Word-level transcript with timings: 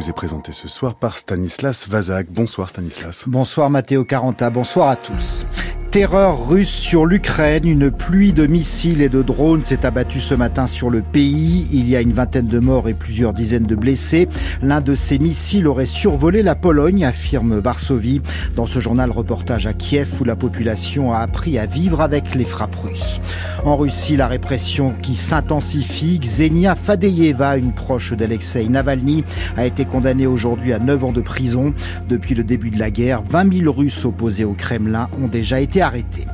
vous 0.00 0.08
est 0.08 0.14
présenté 0.14 0.52
ce 0.52 0.66
soir 0.66 0.94
par 0.94 1.14
Stanislas 1.14 1.86
Vazak. 1.86 2.30
Bonsoir 2.30 2.70
Stanislas. 2.70 3.24
Bonsoir 3.26 3.68
Matteo 3.68 4.02
Caranta, 4.02 4.48
bonsoir 4.48 4.88
à 4.88 4.96
tous. 4.96 5.44
Terreur 5.90 6.48
russe 6.48 6.70
sur 6.70 7.04
l'Ukraine, 7.04 7.66
une 7.66 7.90
pluie 7.90 8.32
de 8.32 8.46
missiles 8.46 9.02
et 9.02 9.08
de 9.08 9.22
drones 9.22 9.62
s'est 9.62 9.84
abattue 9.84 10.20
ce 10.20 10.34
matin 10.34 10.68
sur 10.68 10.88
le 10.88 11.02
pays. 11.02 11.68
Il 11.72 11.88
y 11.88 11.96
a 11.96 12.00
une 12.00 12.12
vingtaine 12.12 12.46
de 12.46 12.60
morts 12.60 12.88
et 12.88 12.94
plusieurs 12.94 13.32
dizaines 13.32 13.64
de 13.64 13.74
blessés. 13.74 14.28
L'un 14.62 14.80
de 14.80 14.94
ces 14.94 15.18
missiles 15.18 15.66
aurait 15.66 15.86
survolé 15.86 16.44
la 16.44 16.54
Pologne, 16.54 17.04
affirme 17.04 17.58
Varsovie. 17.58 18.22
Dans 18.54 18.66
ce 18.66 18.78
journal, 18.78 19.10
reportage 19.10 19.66
à 19.66 19.72
Kiev 19.72 20.20
où 20.20 20.24
la 20.24 20.36
population 20.36 21.12
a 21.12 21.18
appris 21.18 21.58
à 21.58 21.66
vivre 21.66 22.00
avec 22.02 22.36
les 22.36 22.44
frappes 22.44 22.76
russes. 22.76 23.20
En 23.64 23.76
Russie, 23.76 24.16
la 24.16 24.28
répression 24.28 24.94
qui 25.02 25.16
s'intensifie. 25.16 26.20
Xenia 26.20 26.76
Fadeyeva, 26.76 27.56
une 27.56 27.72
proche 27.72 28.12
d'Alexei 28.12 28.68
Navalny, 28.68 29.24
a 29.56 29.66
été 29.66 29.84
condamnée 29.84 30.28
aujourd'hui 30.28 30.72
à 30.72 30.78
9 30.78 31.04
ans 31.04 31.12
de 31.12 31.20
prison. 31.20 31.74
Depuis 32.08 32.36
le 32.36 32.44
début 32.44 32.70
de 32.70 32.78
la 32.78 32.92
guerre, 32.92 33.24
20 33.28 33.62
000 33.64 33.72
Russes 33.72 34.04
opposés 34.04 34.44
au 34.44 34.54
Kremlin 34.54 35.08
ont 35.20 35.26
déjà 35.26 35.60
été 35.60 35.79
arrêté. 35.82 36.26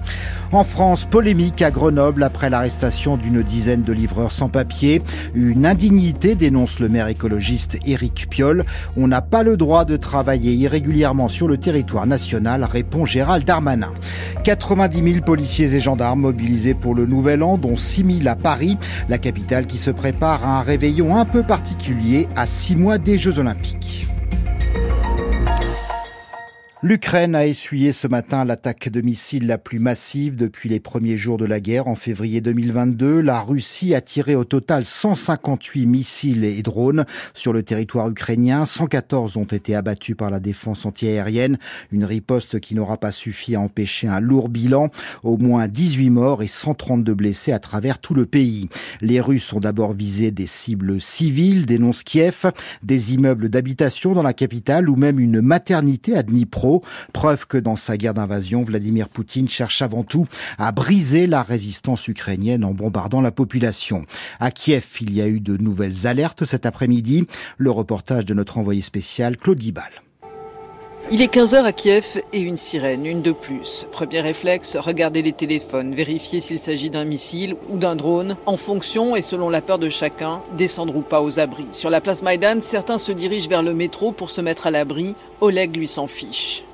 En 0.52 0.62
France, 0.62 1.04
polémique 1.04 1.60
à 1.60 1.72
Grenoble 1.72 2.22
après 2.22 2.50
l'arrestation 2.50 3.16
d'une 3.16 3.42
dizaine 3.42 3.82
de 3.82 3.92
livreurs 3.92 4.30
sans 4.30 4.48
papier. 4.48 5.02
Une 5.34 5.66
indignité 5.66 6.36
dénonce 6.36 6.78
le 6.78 6.88
maire 6.88 7.08
écologiste 7.08 7.78
Éric 7.84 8.28
Piolle. 8.30 8.64
On 8.96 9.08
n'a 9.08 9.22
pas 9.22 9.42
le 9.42 9.56
droit 9.56 9.84
de 9.84 9.96
travailler 9.96 10.52
irrégulièrement 10.52 11.26
sur 11.28 11.48
le 11.48 11.58
territoire 11.58 12.06
national, 12.06 12.62
répond 12.62 13.04
Gérald 13.04 13.44
Darmanin. 13.44 13.92
90 14.44 15.12
000 15.12 15.24
policiers 15.24 15.74
et 15.74 15.80
gendarmes 15.80 16.20
mobilisés 16.20 16.74
pour 16.74 16.94
le 16.94 17.06
nouvel 17.06 17.42
an, 17.42 17.58
dont 17.58 17.74
6 17.74 18.20
000 18.20 18.28
à 18.28 18.36
Paris, 18.36 18.78
la 19.08 19.18
capitale 19.18 19.66
qui 19.66 19.78
se 19.78 19.90
prépare 19.90 20.44
à 20.44 20.58
un 20.58 20.62
réveillon 20.62 21.16
un 21.16 21.24
peu 21.24 21.42
particulier 21.42 22.28
à 22.36 22.46
six 22.46 22.76
mois 22.76 22.98
des 22.98 23.18
Jeux 23.18 23.38
Olympiques. 23.38 24.06
L'Ukraine 26.88 27.34
a 27.34 27.44
essuyé 27.44 27.90
ce 27.90 28.06
matin 28.06 28.44
l'attaque 28.44 28.90
de 28.90 29.00
missiles 29.00 29.48
la 29.48 29.58
plus 29.58 29.80
massive 29.80 30.36
depuis 30.36 30.68
les 30.68 30.78
premiers 30.78 31.16
jours 31.16 31.36
de 31.36 31.44
la 31.44 31.58
guerre 31.58 31.88
en 31.88 31.96
février 31.96 32.40
2022. 32.40 33.20
La 33.22 33.40
Russie 33.40 33.92
a 33.92 34.00
tiré 34.00 34.36
au 34.36 34.44
total 34.44 34.84
158 34.84 35.84
missiles 35.84 36.44
et 36.44 36.62
drones 36.62 37.04
sur 37.34 37.52
le 37.52 37.64
territoire 37.64 38.08
ukrainien. 38.08 38.64
114 38.64 39.36
ont 39.36 39.46
été 39.46 39.74
abattus 39.74 40.14
par 40.16 40.30
la 40.30 40.38
défense 40.38 40.86
antiaérienne. 40.86 41.58
Une 41.90 42.04
riposte 42.04 42.60
qui 42.60 42.76
n'aura 42.76 42.98
pas 42.98 43.10
suffi 43.10 43.56
à 43.56 43.60
empêcher 43.60 44.06
un 44.06 44.20
lourd 44.20 44.48
bilan. 44.48 44.90
Au 45.24 45.38
moins 45.38 45.66
18 45.66 46.10
morts 46.10 46.44
et 46.44 46.46
132 46.46 47.14
blessés 47.14 47.50
à 47.50 47.58
travers 47.58 47.98
tout 47.98 48.14
le 48.14 48.26
pays. 48.26 48.68
Les 49.00 49.20
Russes 49.20 49.52
ont 49.52 49.58
d'abord 49.58 49.92
visé 49.92 50.30
des 50.30 50.46
cibles 50.46 51.00
civiles, 51.00 51.66
dénonce 51.66 52.04
Kiev, 52.04 52.52
des 52.84 53.12
immeubles 53.12 53.48
d'habitation 53.48 54.12
dans 54.12 54.22
la 54.22 54.34
capitale 54.34 54.88
ou 54.88 54.94
même 54.94 55.18
une 55.18 55.40
maternité 55.40 56.16
à 56.16 56.22
Dnipro 56.22 56.75
preuve 57.12 57.46
que 57.46 57.58
dans 57.58 57.76
sa 57.76 57.96
guerre 57.96 58.14
d'invasion, 58.14 58.62
Vladimir 58.62 59.08
Poutine 59.08 59.48
cherche 59.48 59.82
avant 59.82 60.04
tout 60.04 60.26
à 60.58 60.72
briser 60.72 61.26
la 61.26 61.42
résistance 61.42 62.08
ukrainienne 62.08 62.64
en 62.64 62.72
bombardant 62.72 63.20
la 63.20 63.30
population. 63.30 64.04
À 64.40 64.50
Kiev, 64.50 64.86
il 65.00 65.14
y 65.14 65.20
a 65.20 65.28
eu 65.28 65.40
de 65.40 65.56
nouvelles 65.56 66.06
alertes 66.06 66.44
cet 66.44 66.66
après-midi. 66.66 67.26
Le 67.58 67.70
reportage 67.70 68.24
de 68.24 68.34
notre 68.34 68.58
envoyé 68.58 68.82
spécial, 68.82 69.36
Claude 69.36 69.58
Guibal. 69.58 70.05
Il 71.12 71.22
est 71.22 71.32
15h 71.32 71.62
à 71.62 71.72
Kiev 71.72 72.20
et 72.32 72.40
une 72.40 72.56
sirène, 72.56 73.06
une 73.06 73.22
de 73.22 73.30
plus. 73.30 73.86
Premier 73.92 74.20
réflexe, 74.20 74.76
regarder 74.76 75.22
les 75.22 75.32
téléphones, 75.32 75.94
vérifier 75.94 76.40
s'il 76.40 76.58
s'agit 76.58 76.90
d'un 76.90 77.04
missile 77.04 77.54
ou 77.70 77.78
d'un 77.78 77.94
drone, 77.94 78.36
en 78.44 78.56
fonction 78.56 79.14
et 79.14 79.22
selon 79.22 79.48
la 79.48 79.60
peur 79.60 79.78
de 79.78 79.88
chacun, 79.88 80.42
descendre 80.56 80.96
ou 80.96 81.02
pas 81.02 81.22
aux 81.22 81.38
abris. 81.38 81.68
Sur 81.70 81.90
la 81.90 82.00
place 82.00 82.22
Maïdan, 82.22 82.60
certains 82.60 82.98
se 82.98 83.12
dirigent 83.12 83.48
vers 83.48 83.62
le 83.62 83.72
métro 83.72 84.10
pour 84.10 84.30
se 84.30 84.40
mettre 84.40 84.66
à 84.66 84.72
l'abri. 84.72 85.14
Oleg 85.40 85.76
lui 85.76 85.86
s'en 85.86 86.08
fiche. 86.08 86.64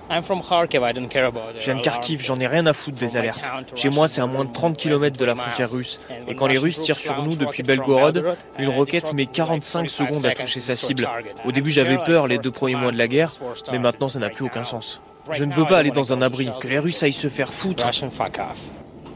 Je 1.59 1.65
viens 1.65 1.77
de 1.77 1.83
Kharkiv, 1.83 2.23
j'en 2.23 2.37
ai 2.37 2.47
rien 2.47 2.67
à 2.67 2.73
foutre 2.73 2.99
des 2.99 3.17
alertes. 3.17 3.51
Chez 3.75 3.89
moi, 3.89 4.09
c'est 4.09 4.21
à 4.21 4.27
moins 4.27 4.45
de 4.45 4.53
30 4.53 4.77
km 4.77 5.17
de 5.17 5.25
la 5.25 5.35
frontière 5.35 5.71
russe. 5.71 6.01
Et 6.29 6.35
quand 6.35 6.47
les 6.47 6.59
Russes 6.59 6.81
tirent 6.81 6.99
sur 6.99 7.23
nous 7.23 7.35
depuis 7.35 7.63
Belgorod, 7.63 8.37
une 8.59 8.69
roquette 8.69 9.13
met 9.13 9.27
45 9.27 9.89
secondes 9.89 10.27
à 10.27 10.33
toucher 10.33 10.61
sa 10.61 10.77
cible. 10.77 11.09
Au 11.45 11.53
début, 11.53 11.71
j'avais 11.71 11.99
peur 11.99 12.27
les 12.27 12.39
deux 12.39 12.51
premiers 12.51 12.77
mois 12.77 12.93
de 12.93 12.99
la 12.99 13.09
guerre, 13.09 13.31
mais 13.71 13.79
maintenant, 13.79 14.09
ça 14.09 14.19
n'a 14.19 14.31
plus 14.31 14.45
aucun 14.45 14.65
sens. 14.65 15.03
Je 15.31 15.45
ne 15.45 15.55
veux 15.55 15.67
pas 15.67 15.79
aller 15.79 15.91
dans 15.91 16.13
un 16.13 16.21
abri, 16.21 16.51
que 16.61 16.69
les 16.69 16.79
Russes 16.79 17.03
aillent 17.03 17.13
se 17.13 17.29
faire 17.29 17.53
foutre. 17.53 17.89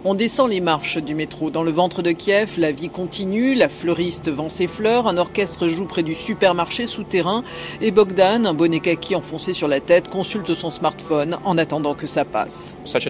On 0.09 0.15
descend 0.15 0.51
les 0.51 0.61
marches 0.61 0.99
du 0.99 1.17
métro. 1.17 1.51
Dans 1.51 1.65
le 1.65 1.73
ventre 1.73 2.01
de 2.01 2.13
Kiev, 2.13 2.61
la 2.61 2.71
vie 2.71 2.91
continue, 2.91 3.57
la 3.57 3.69
fleuriste 3.69 4.29
vend 4.29 4.49
ses 4.49 4.69
fleurs, 4.69 5.09
un 5.09 5.17
orchestre 5.17 5.67
joue 5.67 5.85
près 5.85 6.05
du 6.05 6.15
supermarché 6.15 6.87
souterrain 6.87 7.43
et 7.81 7.91
Bogdan, 7.91 8.47
un 8.47 8.55
bonnet 8.55 8.79
kaki 8.79 9.17
enfoncé 9.17 9.53
sur 9.53 9.67
la 9.67 9.81
tête, 9.81 10.09
consulte 10.09 10.55
son 10.55 10.71
smartphone 10.71 11.39
en 11.45 11.59
attendant 11.59 11.95
que 11.95 12.07
ça 12.07 12.25
passe. 12.25 12.77
Ces 12.85 13.09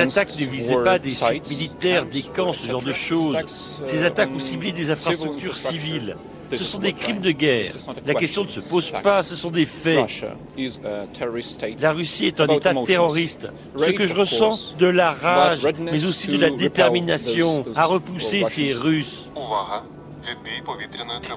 attaques 0.00 0.38
ne 0.38 0.46
visaient 0.46 0.84
pas 0.84 1.00
des 1.00 1.10
sites 1.10 1.50
militaires, 1.50 2.06
des 2.06 2.22
camps, 2.22 2.52
ce 2.52 2.68
genre 2.68 2.80
de 2.80 2.92
choses. 2.92 3.80
Ces 3.84 4.04
attaques 4.04 4.30
ont 4.32 4.38
ciblé 4.38 4.70
des 4.70 4.90
infrastructures 4.90 5.56
civiles. 5.56 6.14
Ce 6.56 6.64
sont 6.64 6.78
des 6.78 6.92
crimes 6.92 7.20
de 7.20 7.30
guerre. 7.30 7.72
La 8.06 8.14
question 8.14 8.44
ne 8.44 8.48
se 8.48 8.60
pose 8.60 8.92
pas, 9.02 9.22
ce 9.22 9.36
sont 9.36 9.50
des 9.50 9.64
faits. 9.64 10.24
La 11.80 11.92
Russie 11.92 12.26
est 12.26 12.40
un 12.40 12.48
État 12.48 12.74
terroriste. 12.86 13.48
Ce 13.76 13.90
que 13.90 14.06
je 14.06 14.14
ressens, 14.14 14.74
de 14.78 14.86
la 14.86 15.12
rage, 15.12 15.60
mais 15.80 16.04
aussi 16.04 16.28
de 16.28 16.38
la 16.38 16.50
détermination 16.50 17.64
à 17.74 17.86
repousser 17.86 18.44
ces 18.44 18.72
Russes. 18.72 19.30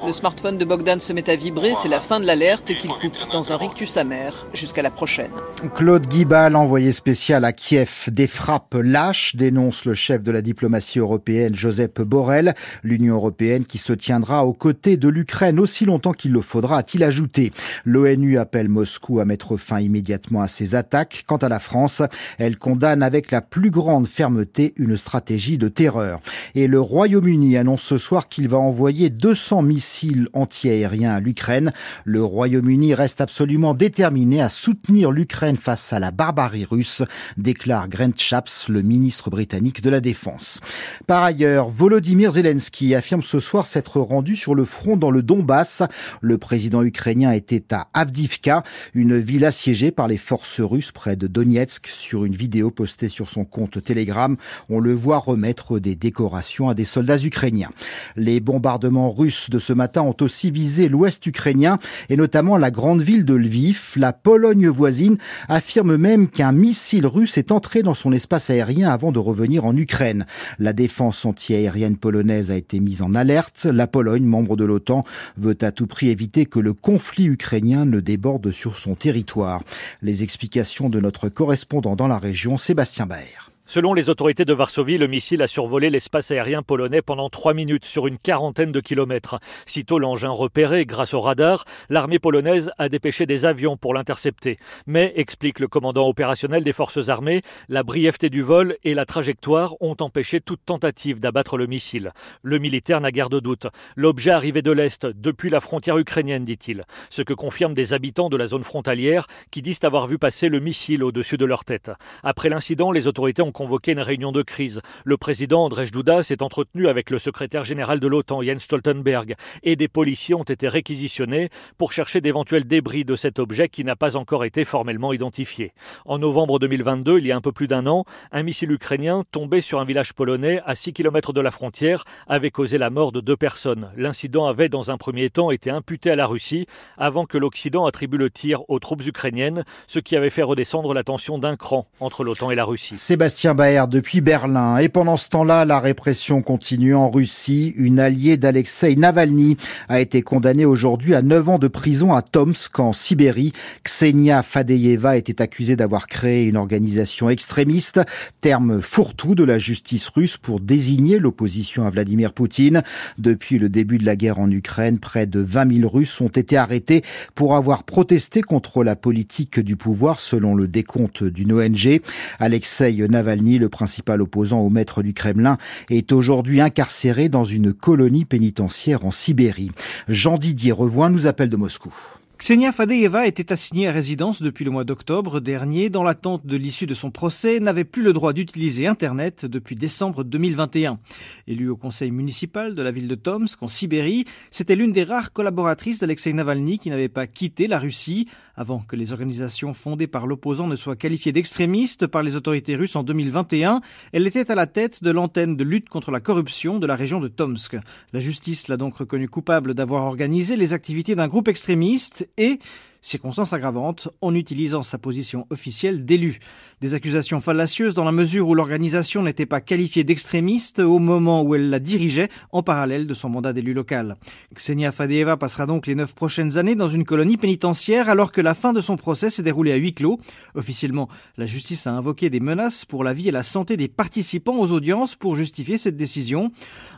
Le 0.06 0.14
smartphone 0.14 0.58
de 0.58 0.64
Bogdan 0.64 1.00
se 1.00 1.12
met 1.12 1.30
à 1.30 1.36
vibrer, 1.36 1.74
c'est 1.81 1.90
la 1.90 2.00
fin 2.00 2.22
de 2.22 2.25
l'alerte 2.25 2.70
et 2.70 2.75
qu'il 2.75 2.90
coupe 2.90 3.18
dans 3.34 3.52
un 3.52 3.58
rictus 3.58 3.98
amer. 3.98 4.48
Jusqu'à 4.53 4.81
la 4.81 4.92
prochaine. 4.92 5.31
Claude 5.75 6.08
Guibal, 6.08 6.56
envoyé 6.56 6.94
spécial 6.94 7.44
à 7.44 7.52
Kiev, 7.52 8.06
des 8.08 8.28
frappes 8.28 8.75
lâches, 8.81 9.36
dénonce 9.36 9.84
le 9.84 9.94
chef 9.94 10.24
de 10.24 10.31
la 10.31 10.42
diplomatie 10.42 11.00
européenne, 11.00 11.53
Joseph 11.53 12.00
Borrell. 12.00 12.56
L'Union 12.84 13.16
européenne 13.16 13.66
qui 13.66 13.78
se 13.78 13.92
tiendra 13.92 14.46
aux 14.46 14.53
côtés 14.53 14.96
de 14.96 15.09
l'Ukraine 15.09 15.59
aussi 15.59 15.84
longtemps 15.84 16.14
qu'il 16.14 16.31
le 16.31 16.42
faudra, 16.42 16.78
a-t-il 16.78 17.04
ajouté. 17.04 17.52
L'ONU 17.84 18.38
appelle 18.38 18.69
Moscou 18.69 19.19
à 19.19 19.25
mettre 19.25 19.58
fin 19.58 19.81
immédiatement 19.81 20.42
à 20.42 20.48
ces 20.48 20.75
attaques. 20.75 21.24
Quant 21.28 21.38
à 21.38 21.50
la 21.50 21.59
France, 21.59 22.02
elle 22.38 22.58
condamne 22.58 23.04
avec 23.04 23.31
la 23.31 23.42
plus 23.42 23.72
grande 23.72 24.08
fermeté 24.08 24.74
une 24.78 24.96
stratégie 24.96 25.58
de 25.58 25.68
terreur. 25.68 26.22
Et 26.56 26.68
le 26.68 26.80
Royaume-Uni 26.80 27.58
annonce 27.58 27.81
ce 27.81 27.98
soir 27.98 28.30
qu'il 28.30 28.48
va 28.48 28.58
envoyer 28.58 28.77
envoyer 28.78 29.10
200 29.10 29.64
missiles 29.64 30.28
antiaériens 30.34 31.16
à 31.16 31.20
l'Ukraine. 31.20 31.74
Le 32.06 32.24
Royaume-Uni 32.24 32.94
reste 32.94 33.22
absolument 33.22 33.74
déterminé 33.74 34.40
à 34.40 34.52
soutenir 34.52 35.10
l'Ukraine 35.10 35.58
face 35.58 35.94
à 35.94 36.00
la 36.00 36.12
barbarie 36.12 36.64
russe, 36.64 37.02
déclare 37.38 37.90
Grant 37.90 38.12
Shapps, 38.16 38.70
le 38.70 38.84
ministre 38.84 39.32
britannique 39.32 39.82
de 39.82 39.90
la 39.90 40.00
Défense. 40.00 40.60
Par 41.08 41.24
ailleurs, 41.24 41.70
Volodymyr 41.70 42.34
Zelensky 42.34 42.94
affirme 42.94 43.24
ce 43.24 43.40
soir 43.40 43.66
s'être 43.66 44.00
rendu 44.00 44.36
sur 44.36 44.54
le 44.54 44.64
front 44.64 44.96
dans 44.96 45.10
le 45.10 45.24
Donbass. 45.24 45.82
Le 46.22 46.38
président 46.38 46.84
ukrainien 46.84 47.32
était 47.32 47.74
à 47.74 47.88
Avdivka, 47.96 48.62
une 48.94 49.18
ville 49.18 49.46
assiégée 49.46 49.90
par 49.90 50.08
les 50.08 50.18
forces 50.18 50.62
russes 50.62 50.92
près 50.92 51.16
de 51.16 51.26
Donetsk. 51.26 51.88
Sur 51.88 52.26
une 52.26 52.36
vidéo 52.36 52.70
postée 52.70 53.10
sur 53.10 53.28
son 53.28 53.44
compte 53.44 53.84
Telegram, 53.84 54.38
on 54.70 54.80
le 54.80 54.94
voit 54.94 55.18
remettre 55.18 55.80
des 55.80 55.96
décorations 55.96 56.70
à 56.70 56.76
des 56.76 56.86
soldats 56.86 57.18
ukrainiens. 57.18 57.72
Les 58.16 58.40
bombardements 58.40 58.67
bombardements 58.68 59.12
russes 59.12 59.50
de 59.50 59.60
ce 59.60 59.72
matin 59.72 60.02
ont 60.02 60.16
aussi 60.20 60.52
visé 60.52 60.90
l'ouest 60.90 61.26
ukrainien 61.26 61.80
et 62.10 62.18
notamment 62.18 62.58
la 62.58 62.70
grande 62.70 63.02
ville 63.02 63.24
de 63.24 63.34
Lviv. 63.34 63.94
La 63.96 64.12
Pologne 64.12 64.68
voisine 64.68 65.18
affirme 65.48 65.96
même 65.96 66.28
qu'un 66.28 66.52
missile 66.52 67.08
russe 67.08 67.38
est 67.38 67.54
entré 67.54 67.82
dans 67.82 67.94
son 67.94 68.12
espace 68.12 68.50
aérien 68.50 68.90
avant 68.90 69.14
de 69.14 69.20
revenir 69.20 69.64
en 69.64 69.74
Ukraine. 69.78 70.26
La 70.60 70.74
défense 70.74 71.24
antiaérienne 71.26 71.96
polonaise 71.96 72.52
a 72.52 72.58
été 72.58 72.82
mise 72.82 73.02
en 73.02 73.14
alerte. 73.14 73.64
La 73.64 73.88
Pologne, 73.88 74.26
membre 74.26 74.58
de 74.58 74.66
l'OTAN, 74.66 75.06
veut 75.38 75.58
à 75.62 75.72
tout 75.72 75.88
prix 75.88 76.10
éviter 76.10 76.46
que 76.46 76.60
le 76.60 76.74
conflit 76.74 77.28
ukrainien 77.28 77.86
ne 77.86 78.02
déborde 78.02 78.52
sur 78.52 78.75
son 78.75 78.96
territoire. 78.96 79.63
Les 80.02 80.24
explications 80.24 80.90
de 80.90 81.00
notre 81.00 81.30
correspondant 81.30 81.96
dans 81.96 82.10
la 82.10 82.20
région, 82.20 82.58
Sébastien 82.58 83.06
Baer. 83.06 83.47
Selon 83.69 83.94
les 83.94 84.10
autorités 84.10 84.46
de 84.46 84.54
Varsovie, 84.54 84.98
le 84.98 85.08
missile 85.08 85.42
a 85.42 85.48
survolé 85.48 85.90
l'espace 85.90 86.31
aérien 86.31 86.64
polonais 86.64 87.02
pendant 87.02 87.30
trois 87.30 87.54
minutes 87.54 87.84
sur 87.84 88.08
une 88.08 88.18
quarantaine 88.18 88.72
de 88.72 88.80
kilomètres. 88.80 89.40
Sitôt 89.66 90.00
l'engin 90.00 90.30
repéré 90.30 90.86
grâce 90.86 91.14
au 91.14 91.19
radar, 91.19 91.66
l'armée 91.90 92.18
polonaise 92.18 92.72
a 92.78 92.88
dépêché 92.88 93.25
des 93.25 93.44
avions 93.44 93.75
pour 93.75 93.94
l'intercepter. 93.94 94.58
Mais, 94.86 95.12
explique 95.18 95.60
le 95.60 95.68
commandant 95.68 96.08
opérationnel 96.08 96.64
des 96.64 96.72
forces 96.72 97.10
armées, 97.10 97.42
la 97.68 97.84
brièveté 97.84 98.30
du 98.30 98.42
vol 98.42 98.78
et 98.86 98.94
la 98.94 99.04
trajectoire 99.04 99.75
ont 99.81 99.98
empêché 100.00 100.40
toute 100.40 100.63
tentative 100.66 101.20
d'abattre 101.20 101.58
le 101.58 101.68
missile. 101.68 102.13
Le 102.44 102.60
militaire 102.60 103.02
n'a 103.02 103.12
guère 103.12 103.30
de 103.30 103.42
doute. 103.42 103.68
L'objet 103.98 104.31
arrivait 104.31 104.62
de 104.62 104.72
l'Est, 104.72 105.08
depuis 105.08 105.50
la 105.50 105.60
frontière 105.60 105.98
ukrainienne, 105.98 106.46
dit-il. 106.46 106.84
Ce 107.10 107.22
que 107.22 107.34
confirment 107.34 107.74
des 107.74 107.92
habitants 107.92 108.30
de 108.30 108.38
la 108.38 108.48
zone 108.48 108.63
frontalière 108.63 109.28
qui 109.52 109.62
disent 109.62 109.84
avoir 109.84 110.08
vu 110.08 110.18
passer 110.18 110.48
le 110.48 110.62
missile 110.62 111.04
au-dessus 111.04 111.36
de 111.36 111.44
leur 111.44 111.66
tête. 111.66 111.92
Après 112.24 112.48
l'incident, 112.48 112.94
les 112.94 113.08
autorités 113.08 113.42
ont 113.42 113.52
convoqué 113.57 113.94
une 113.94 114.01
réunion 114.01 114.31
de 114.31 114.44
crise. 114.44 114.81
Le 115.04 115.18
président 115.18 115.63
Andrzej 115.63 115.89
Duda 115.89 116.21
s'est 116.21 116.44
entretenu 116.44 116.88
avec 116.88 117.09
le 117.09 117.18
secrétaire 117.18 117.65
général 117.65 118.00
de 118.00 118.06
l'OTAN, 118.06 118.44
Jens 118.44 118.62
Stoltenberg, 118.62 119.33
et 119.63 119.75
des 119.75 119.88
policiers 119.88 120.36
ont 120.36 120.44
été 120.44 120.68
réquisitionnés 120.68 121.50
pour 121.80 121.92
chercher 121.92 122.21
d'éventuels 122.21 122.68
débris 122.68 123.04
de 123.04 123.15
cet 123.15 123.39
objet 123.39 123.68
qui 123.68 123.83
n'a 123.83 123.95
pas 123.95 124.15
encore 124.15 124.45
été 124.45 124.63
formellement 124.63 125.12
identifié. 125.12 125.74
En 126.06 126.19
novembre 126.19 126.59
2022, 126.59 127.18
il 127.18 127.25
y 127.25 127.31
a 127.31 127.36
un 127.36 127.42
peu 127.42 127.51
plus 127.51 127.68
d'un 127.68 127.88
an, 127.88 128.06
un 128.31 128.44
missile 128.44 128.71
ukrainien 128.71 129.24
tombé 129.31 129.62
sur 129.62 129.80
un 129.80 129.86
village 129.86 130.13
polonais 130.13 130.62
à 130.68 130.75
6 130.75 130.94
km 130.94 131.33
de 131.33 131.42
la 131.42 131.50
frontière 131.50 132.03
avait 132.27 132.51
causé 132.51 132.77
la 132.77 132.92
mort 132.92 133.12
de 133.12 133.21
deux 133.21 133.38
personnes. 133.38 133.89
L'incident 133.98 134.45
avait 134.45 134.69
dans 134.69 134.92
un 134.92 134.98
premier 134.98 135.31
temps 135.31 135.50
été 135.50 135.71
imputé 135.71 136.12
à 136.12 136.15
la 136.15 136.27
Russie 136.27 136.68
avant 136.95 137.25
que 137.25 137.39
l'Occident 137.39 137.88
attribue 137.88 138.18
le 138.18 138.30
tir 138.30 138.69
aux 138.69 138.77
troupes 138.77 139.03
ukrainiennes, 139.07 139.63
ce 139.88 139.98
qui 139.98 140.15
avait 140.15 140.30
fait 140.30 140.44
redescendre 140.44 140.94
la 140.94 141.03
tension 141.03 141.39
d'un 141.39 141.56
cran 141.56 141.88
entre 142.00 142.24
l'OTAN 142.24 142.51
et 142.51 142.56
la 142.56 142.63
Russie. 142.63 142.98
Sébastien 142.98 143.47
Baer 143.54 143.88
depuis 143.88 144.22
Berlin. 144.22 144.78
Et 144.78 144.90
pendant 144.90 145.18
ce 145.18 145.30
temps-là, 145.30 145.66
la 145.66 145.80
répression 145.80 146.42
continue 146.42 146.96
en 146.96 147.10
Russie. 147.10 147.74
Une 147.78 148.00
alliée 148.00 148.38
d'Alexei 148.38 148.96
Navalny 148.96 149.58
a 149.90 150.00
été 150.00 150.22
condamnée 150.22 150.66
aujourd'hui 150.66 151.14
à 151.16 151.22
9 151.22 151.50
ans 151.50 151.60
de 151.60 151.68
prison 151.68 152.14
à 152.14 152.22
Tomsk 152.22 152.80
en 152.80 152.94
Sibérie. 152.94 153.54
Ksenia 153.84 154.44
Fadeyeva 154.44 155.18
était 155.18 155.42
accusée 155.42 155.76
d'avoir 155.76 156.08
créé 156.08 156.46
une 156.46 156.58
organisation 156.58 157.30
extrémiste, 157.30 158.02
terme 158.42 158.82
fourre-tout 158.82 159.36
de 159.36 159.44
la 159.44 159.58
justice 159.58 160.10
russe 160.10 160.38
pour 160.38 160.60
désigner 160.60 161.20
l'opposition 161.20 161.86
à 161.86 161.90
Vladimir 161.90 162.34
Poutine. 162.34 162.84
Depuis 163.18 163.58
le 163.58 163.70
début 163.70 163.98
de 163.98 164.06
la 164.06 164.16
guerre 164.16 164.40
en 164.40 164.50
Ukraine, 164.52 165.00
près 165.00 165.26
de 165.26 165.40
20 165.40 165.80
000 165.82 165.90
Russes 165.90 166.22
ont 166.22 166.28
été 166.28 166.58
arrêtés 166.58 167.04
pour 167.36 167.56
avoir 167.56 167.84
protesté 167.84 168.42
contre 168.42 168.84
la 168.84 168.96
politique 168.96 169.60
du 169.60 169.76
pouvoir 169.76 170.20
selon 170.20 170.56
le 170.56 170.68
décompte 170.68 171.24
d'une 171.24 171.54
ONG. 171.54 172.02
Alexei 172.40 172.98
Navalny, 173.08 173.37
le 173.38 173.69
principal 173.69 174.22
opposant 174.22 174.60
au 174.60 174.69
maître 174.69 175.04
du 175.04 175.13
Kremlin, 175.13 175.57
est 175.89 176.12
aujourd'hui 176.12 176.62
incarcéré 176.62 177.30
dans 177.30 177.44
une 177.44 177.74
colonie 177.74 178.25
pénitentiaire 178.25 179.06
en 179.06 179.12
Sibérie. 179.12 179.72
Jean 180.07 180.38
Didier 180.38 180.72
Revoin 180.72 181.10
nous 181.10 181.28
appelle 181.28 181.50
de 181.50 181.57
Moscou. 181.57 181.94
Ksenia 182.38 182.72
Fadeyeva 182.72 183.25
était 183.25 183.51
assignée 183.51 183.88
à 183.88 183.92
résidence 183.92 184.44
depuis 184.44 184.63
le 184.63 184.69
mois 184.69 184.84
d'octobre 184.84 185.39
dernier 185.39 185.89
dans 185.89 186.04
l'attente 186.04 186.45
de 186.45 186.56
l'issue 186.56 186.86
de 186.86 186.94
son 186.94 187.10
procès, 187.10 187.60
n'avait 187.60 187.84
plus 187.84 188.04
le 188.04 188.13
droit 188.13 188.31
d'utiliser 188.31 188.86
Internet 188.86 189.45
depuis 189.45 189.75
décembre 189.75 190.24
2021. 190.24 191.00
Élue 191.48 191.69
au 191.69 191.75
conseil 191.75 192.12
municipal 192.12 192.75
de 192.75 192.81
la 192.84 192.92
ville 192.92 193.07
de 193.07 193.16
Tomsk 193.16 193.63
en 193.63 193.68
Sibérie, 193.68 194.25
c'était 194.51 194.75
l'une 194.75 194.92
des 194.92 195.04
rares 195.04 195.34
collaboratrices 195.34 196.00
d'Alexei 196.00 196.31
Navalny 196.31 196.78
qui 196.78 196.92
n'avait 196.92 197.10
pas 197.10 197.25
quitté 197.25 197.66
la 197.66 197.80
Russie 197.80 198.28
avant 198.57 198.80
que 198.80 198.95
les 198.95 199.13
organisations 199.13 199.74
fondées 199.74 200.07
par 200.07 200.27
l'opposant 200.27 200.68
ne 200.68 200.75
soient 200.75 200.95
qualifiées 200.95 201.31
d'extrémistes 201.31 202.07
par 202.07 202.24
les 202.24 202.36
autorités 202.36 202.75
russes 202.75 202.95
en 202.95 203.04
2021. 203.04 203.81
Elle 204.12 204.27
était 204.27 204.51
à 204.51 204.56
la 204.56 204.65
tête 204.65 205.04
de 205.04 205.12
l'antenne 205.12 205.56
de 205.56 205.63
lutte 205.63 205.89
contre 205.89 206.12
la 206.12 206.19
corruption 206.19 206.80
de 206.80 206.88
la 206.88 206.95
région 206.95 207.19
de 207.19 207.27
Tomsk. 207.27 207.77
La 208.12 208.19
justice 208.19 208.68
l'a 208.68 208.77
donc 208.77 208.98
reconnue 208.98 209.30
coupable 209.30 209.75
d'avoir 209.75 210.04
organisé 210.06 210.56
les 210.56 210.74
activités 210.74 211.15
d'un 211.15 211.27
groupe 211.27 211.48
extrémiste 211.48 212.27
et 212.38 212.59
circonstance 213.07 213.54
aggravante, 213.54 214.09
en 214.21 214.36
utilisant 214.36 214.83
sa 214.83 214.98
position 214.98 215.48
officielle 215.50 216.04
d'élu. 216.04 216.39
Des 216.81 216.94
accusations 216.94 217.39
fallacieuses 217.39 217.95
dans 217.95 218.04
la 218.04 218.12
mesure 218.12 218.48
où 218.50 218.54
l'organisation 218.54 219.24
n'était 219.24 219.45
pas 219.45 219.62
qualifiée 219.62 220.04
d'extrémiste 220.04 220.80
au 220.80 221.00
moment 221.00 221.42
où 221.42 221.56
elle 221.56 221.69
la 221.69 221.80
dirigeait 221.80 222.30
en 222.51 222.63
parallèle 222.63 223.07
de 223.07 223.13
son 223.13 223.30
mandat 223.30 223.54
d'élu 223.54 223.74
local. 223.74 224.18
Ksenia 224.54 224.92
Fadeyeva 224.92 225.38
passera 225.38 225.65
donc 225.65 225.88
les 225.88 225.95
neuf 225.95 226.13
prochaines 226.13 226.57
années 226.57 226.75
dans 226.75 226.89
une 226.89 227.06
colonie 227.06 227.38
pénitentiaire 227.38 228.09
alors 228.09 228.31
que 228.31 228.42
la 228.42 228.54
fin 228.54 228.74
de 228.74 228.81
son 228.81 228.98
procès 228.98 229.30
s'est 229.30 229.42
déroulée 229.42 229.71
à 229.71 229.77
huis 229.77 229.94
clos. 229.94 230.19
Officiellement, 230.53 231.07
la 231.38 231.45
justice 231.45 231.88
a 231.88 231.92
invoqué 231.92 232.30
des 232.30 232.42
menaces 232.42 232.83
pour 232.83 233.03
la 233.03 233.13
vie 233.13 233.30
et 233.30 233.31
la 233.31 233.44
santé 233.44 233.77
des 233.77 233.88
participants 233.88 234.60
aux 234.60 234.71
audiences 234.71 235.15
pour 235.15 235.36
justifier 235.36 235.77
cette 235.77 235.98
décision. 235.98 236.51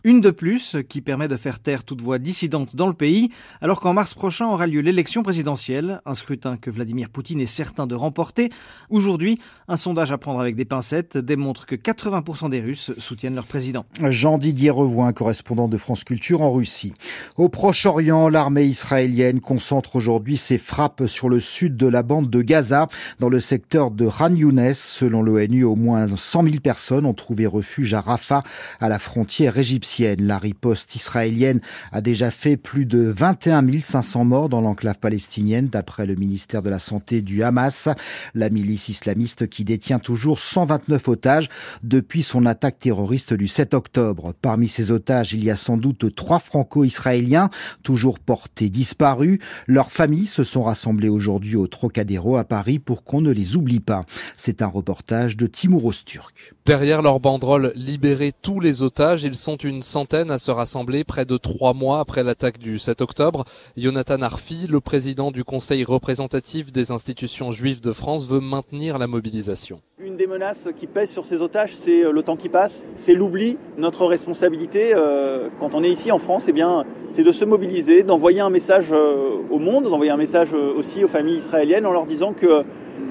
Une 0.04 0.22
de 0.22 0.32
plus 0.32 0.76
qui 0.90 1.02
permet 1.02 1.28
de 1.28 1.38
faire 1.38 1.60
taire 1.60 1.84
toute 1.84 2.02
voix 2.02 2.18
dissidente 2.18 2.76
dans 2.76 2.88
le 2.88 2.94
pays 2.94 3.30
alors 3.62 3.80
qu'en 3.80 3.94
mars 3.94 4.16
prochain 4.16 4.48
aura 4.48 4.66
lieu 4.66 4.82
l'élection 4.82 5.22
présidentielle 5.22 5.99
un 6.06 6.14
scrutin 6.14 6.58
que 6.58 6.70
Vladimir 6.70 7.10
Poutine 7.10 7.42
est 7.42 7.46
certain 7.46 7.88
de 7.88 7.96
remporter. 7.96 8.50
Aujourd'hui, 8.90 9.40
un 9.68 9.78
sondage 9.78 10.12
à 10.12 10.18
prendre 10.18 10.40
avec 10.40 10.56
des 10.56 10.66
pincettes 10.66 11.18
démontre 11.18 11.66
que 11.66 11.76
80% 11.76 12.50
des 12.50 12.62
Russes 12.62 12.92
soutiennent 12.98 13.36
leur 13.36 13.46
président. 13.46 13.86
Jean-Didier 14.04 14.70
Revoin, 14.70 15.14
correspondant 15.14 15.68
de 15.68 15.78
France 15.78 16.04
Culture 16.04 16.42
en 16.42 16.52
Russie. 16.52 16.94
Au 17.38 17.50
Proche-Orient, 17.50 18.30
l'armée 18.30 18.66
israélienne 18.66 19.40
concentre 19.40 19.96
aujourd'hui 19.96 20.38
ses 20.38 20.58
frappes 20.58 21.06
sur 21.08 21.30
le 21.30 21.40
sud 21.40 21.78
de 21.78 21.88
la 21.88 22.04
bande 22.04 22.30
de 22.30 22.42
Gaza, 22.42 22.88
dans 23.20 23.30
le 23.30 23.40
secteur 23.40 23.92
de 23.92 24.08
Khan 24.08 24.36
Younes. 24.36 24.74
Selon 24.74 25.22
l'ONU, 25.22 25.64
au 25.64 25.76
moins 25.76 26.08
100 26.16 26.44
000 26.44 26.56
personnes 26.62 27.06
ont 27.06 27.14
trouvé 27.14 27.46
refuge 27.46 27.94
à 27.94 28.02
Rafah, 28.02 28.44
à 28.80 28.90
la 28.90 29.00
frontière 29.00 29.58
égyptienne. 29.58 30.26
La 30.26 30.38
riposte 30.38 30.96
israélienne 30.96 31.62
a 31.92 32.02
déjà 32.02 32.32
fait 32.32 32.58
plus 32.58 32.86
de 32.86 33.00
21 33.00 33.60
500 33.82 34.26
morts 34.26 34.50
dans 34.50 34.62
l'enclave 34.62 35.00
palestinienne, 35.00 35.70
après 35.80 36.06
le 36.06 36.14
ministère 36.14 36.62
de 36.62 36.70
la 36.70 36.78
Santé 36.78 37.24
du 37.24 37.42
Hamas, 37.42 37.90
la 38.36 38.52
milice 38.52 38.90
islamiste 38.90 39.50
qui 39.50 39.64
détient 39.64 39.98
toujours 39.98 40.38
129 40.40 41.08
otages 41.08 41.50
depuis 41.82 42.22
son 42.22 42.46
attaque 42.46 42.78
terroriste 42.78 43.34
du 43.34 43.48
7 43.48 43.74
octobre. 43.74 44.34
Parmi 44.40 44.68
ces 44.68 44.92
otages, 44.92 45.34
il 45.34 45.44
y 45.44 45.50
a 45.50 45.56
sans 45.56 45.78
doute 45.78 46.14
trois 46.14 46.40
franco-israéliens, 46.40 47.50
toujours 47.82 48.20
portés 48.20 48.70
disparus. 48.70 49.40
Leurs 49.66 49.92
familles 49.92 50.28
se 50.28 50.44
sont 50.44 50.64
rassemblées 50.64 51.10
aujourd'hui 51.10 51.56
au 51.56 51.66
Trocadéro 51.66 52.38
à 52.38 52.44
Paris 52.44 52.78
pour 52.78 53.04
qu'on 53.04 53.22
ne 53.22 53.32
les 53.32 53.56
oublie 53.56 53.80
pas. 53.80 54.02
C'est 54.38 54.62
un 54.62 54.68
reportage 54.68 55.38
de 55.38 55.48
Timur 55.48 55.86
Osturk. 55.86 56.54
Derrière 56.70 57.02
leur 57.02 57.20
banderole 57.20 57.74
Libérer 57.74 58.32
tous 58.44 58.60
les 58.60 58.84
otages, 58.84 59.24
ils 59.24 59.36
sont 59.36 59.56
une 59.56 59.82
centaine 59.82 60.30
à 60.30 60.38
se 60.38 60.52
rassembler 60.52 61.04
près 61.04 61.26
de 61.26 61.36
trois 61.36 61.74
mois 61.74 62.00
après 62.00 62.24
l'attaque 62.24 62.60
du 62.60 62.78
7 62.78 63.02
octobre. 63.02 63.46
Jonathan 63.76 64.22
Arfi, 64.22 64.68
le 64.70 64.80
président 64.80 65.32
du 65.32 65.44
conseil 65.44 65.84
représentatif 65.84 66.72
des 66.72 66.92
institutions 66.92 67.52
juives 67.52 67.82
de 67.82 67.92
France, 67.92 68.28
veut 68.28 68.40
maintenir 68.40 69.00
la 69.00 69.08
mobilisation. 69.08 69.82
Une 69.98 70.16
des 70.16 70.28
menaces 70.28 70.70
qui 70.78 70.86
pèsent 70.86 71.10
sur 71.10 71.26
ces 71.26 71.42
otages, 71.42 71.74
c'est 71.74 72.06
euh, 72.06 72.12
le 72.12 72.22
temps 72.22 72.36
qui 72.36 72.50
passe, 72.50 72.86
c'est 72.94 73.16
l'oubli. 73.16 73.58
Notre 73.80 74.06
responsabilité, 74.06 74.92
euh, 74.94 75.50
quand 75.60 75.74
on 75.74 75.84
est 75.84 75.90
ici 75.90 76.12
en 76.12 76.20
France, 76.20 76.46
eh 76.50 76.54
bien, 76.54 76.86
c'est 77.10 77.24
de 77.24 77.32
se 77.32 77.46
mobiliser, 77.46 78.04
d'envoyer 78.04 78.42
un 78.42 78.52
message 78.52 78.90
euh, 78.92 79.40
au 79.50 79.58
monde, 79.58 79.86
d'envoyer 79.86 80.12
un 80.12 80.18
message 80.18 80.54
aussi 80.54 81.04
aux 81.04 81.08
familles 81.08 81.38
israéliennes 81.38 81.88
en 81.88 81.92
leur 81.92 82.06
disant 82.06 82.34
que 82.34 82.64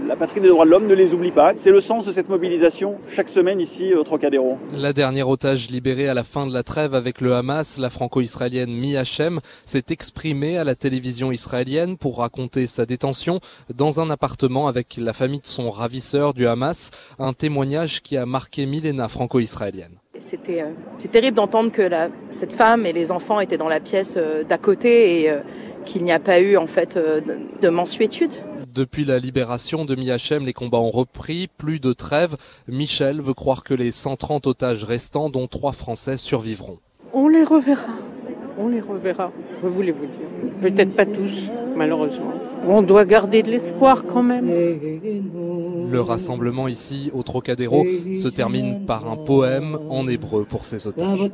la 0.09 0.17
patrie 0.17 0.41
des 0.41 0.49
droits 0.49 0.65
de 0.65 0.71
l'homme 0.71 0.87
ne 0.87 0.95
les 0.95 1.13
oublie 1.13 1.31
pas. 1.31 1.53
C'est 1.55 1.71
le 1.71 1.83
sens 1.83 2.07
de 2.07 2.13
cette 2.13 2.31
mobilisation 2.31 2.99
chaque 3.15 3.29
semaine 3.29 3.61
ici 3.61 3.93
au 3.93 4.05
Trocadéro. 4.05 4.57
La 4.73 4.95
dernière 4.95 5.29
otage 5.29 5.69
libérée 5.69 6.09
à 6.09 6.15
la 6.15 6.25
fin 6.25 6.47
de 6.47 6.55
la 6.55 6.63
trêve 6.63 6.95
avec 6.95 7.21
le 7.21 7.35
Hamas, 7.35 7.77
la 7.77 7.91
franco-israélienne 7.91 8.71
Mi 8.71 8.97
Hachem, 8.97 9.41
s'est 9.67 9.85
exprimée 9.91 10.57
à 10.57 10.65
la 10.65 10.75
télévision 10.75 11.31
israélienne 11.31 11.99
pour 11.99 12.19
raconter 12.19 12.67
sa 12.67 12.87
détention 12.87 13.41
dans 13.75 14.01
un 14.01 14.09
appartement 14.09 14.67
avec 14.67 14.97
la 14.97 15.13
famille 15.13 15.41
de 15.41 15.47
son 15.47 15.69
ravisseur 15.69 16.33
du 16.33 16.47
Hamas, 16.47 16.91
un 17.19 17.35
témoignage 17.35 18.01
qui 18.01 18.17
a 18.17 18.25
marqué 18.25 18.65
Milena 18.65 19.09
franco-israélienne. 19.09 19.99
C'était 20.21 20.63
euh, 20.63 20.71
c'est 20.99 21.11
terrible 21.11 21.37
d'entendre 21.37 21.71
que 21.71 21.83
la, 21.83 22.09
cette 22.31 22.53
femme 22.53 22.87
et 22.87 22.93
les 22.93 23.13
enfants 23.13 23.41
étaient 23.41 23.59
dans 23.59 23.69
la 23.69 23.79
pièce 23.79 24.15
euh, 24.17 24.43
d'à 24.43 24.59
côté 24.59 25.21
et 25.21 25.31
euh, 25.31 25.41
qu'il 25.89 26.05
n'y 26.05 26.13
a 26.13 26.21
pas 26.21 26.41
eu 26.41 26.57
en 26.57 26.67
fait 26.67 26.99
de 26.99 27.69
mensuétude. 27.69 28.33
Depuis 28.75 29.05
la 29.05 29.19
libération 29.19 29.85
de 29.85 29.97
Miachem, 29.97 30.45
les 30.45 30.53
combats 30.53 30.79
ont 30.79 30.91
repris, 30.91 31.49
plus 31.57 31.81
de 31.81 31.93
trêve. 31.93 32.37
Michel 32.69 33.23
veut 33.23 33.35
croire 33.35 33.65
que 33.65 33.75
les 33.75 33.91
130 33.91 34.47
otages 34.47 34.85
restants, 34.85 35.31
dont 35.31 35.47
trois 35.47 35.73
Français, 35.73 36.17
survivront. 36.17 36.79
On 37.15 37.29
les 37.29 37.43
reverra. 37.43 37.95
On 38.59 38.69
les 38.69 38.81
reverra. 38.81 39.33
Que 39.63 39.67
voulez-vous 39.67 40.07
dire 40.07 40.29
Peut-être 40.61 40.95
pas 40.95 41.07
tous, 41.07 41.49
malheureusement. 41.75 42.33
On 42.69 42.83
doit 42.83 43.05
garder 43.05 43.43
de 43.43 43.51
l'espoir 43.51 44.05
quand 44.05 44.23
même. 44.23 44.51
Le 45.91 46.01
rassemblement 46.01 46.69
ici 46.69 47.11
au 47.15 47.23
Trocadéro 47.23 47.85
se 48.15 48.29
termine 48.29 48.85
par 48.85 49.11
un 49.11 49.17
poème 49.17 49.79
en 49.89 50.07
hébreu 50.07 50.45
pour 50.45 50.65
ces 50.67 50.87
otages. 50.87 51.31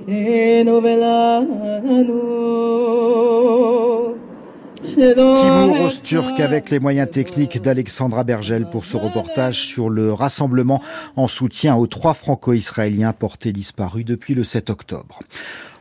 Timur 4.84 5.80
Osturk 5.80 6.38
avec 6.40 6.70
les 6.70 6.78
moyens 6.78 7.08
techniques 7.10 7.60
d'Alexandra 7.60 8.22
Bergel 8.22 8.66
pour 8.66 8.84
ce 8.84 8.96
reportage 8.96 9.62
sur 9.66 9.88
le 9.88 10.12
rassemblement 10.12 10.82
en 11.16 11.26
soutien 11.26 11.74
aux 11.76 11.86
trois 11.86 12.12
franco-israéliens 12.14 13.12
portés 13.12 13.52
disparus 13.52 14.04
depuis 14.04 14.34
le 14.34 14.44
7 14.44 14.70
octobre. 14.70 15.20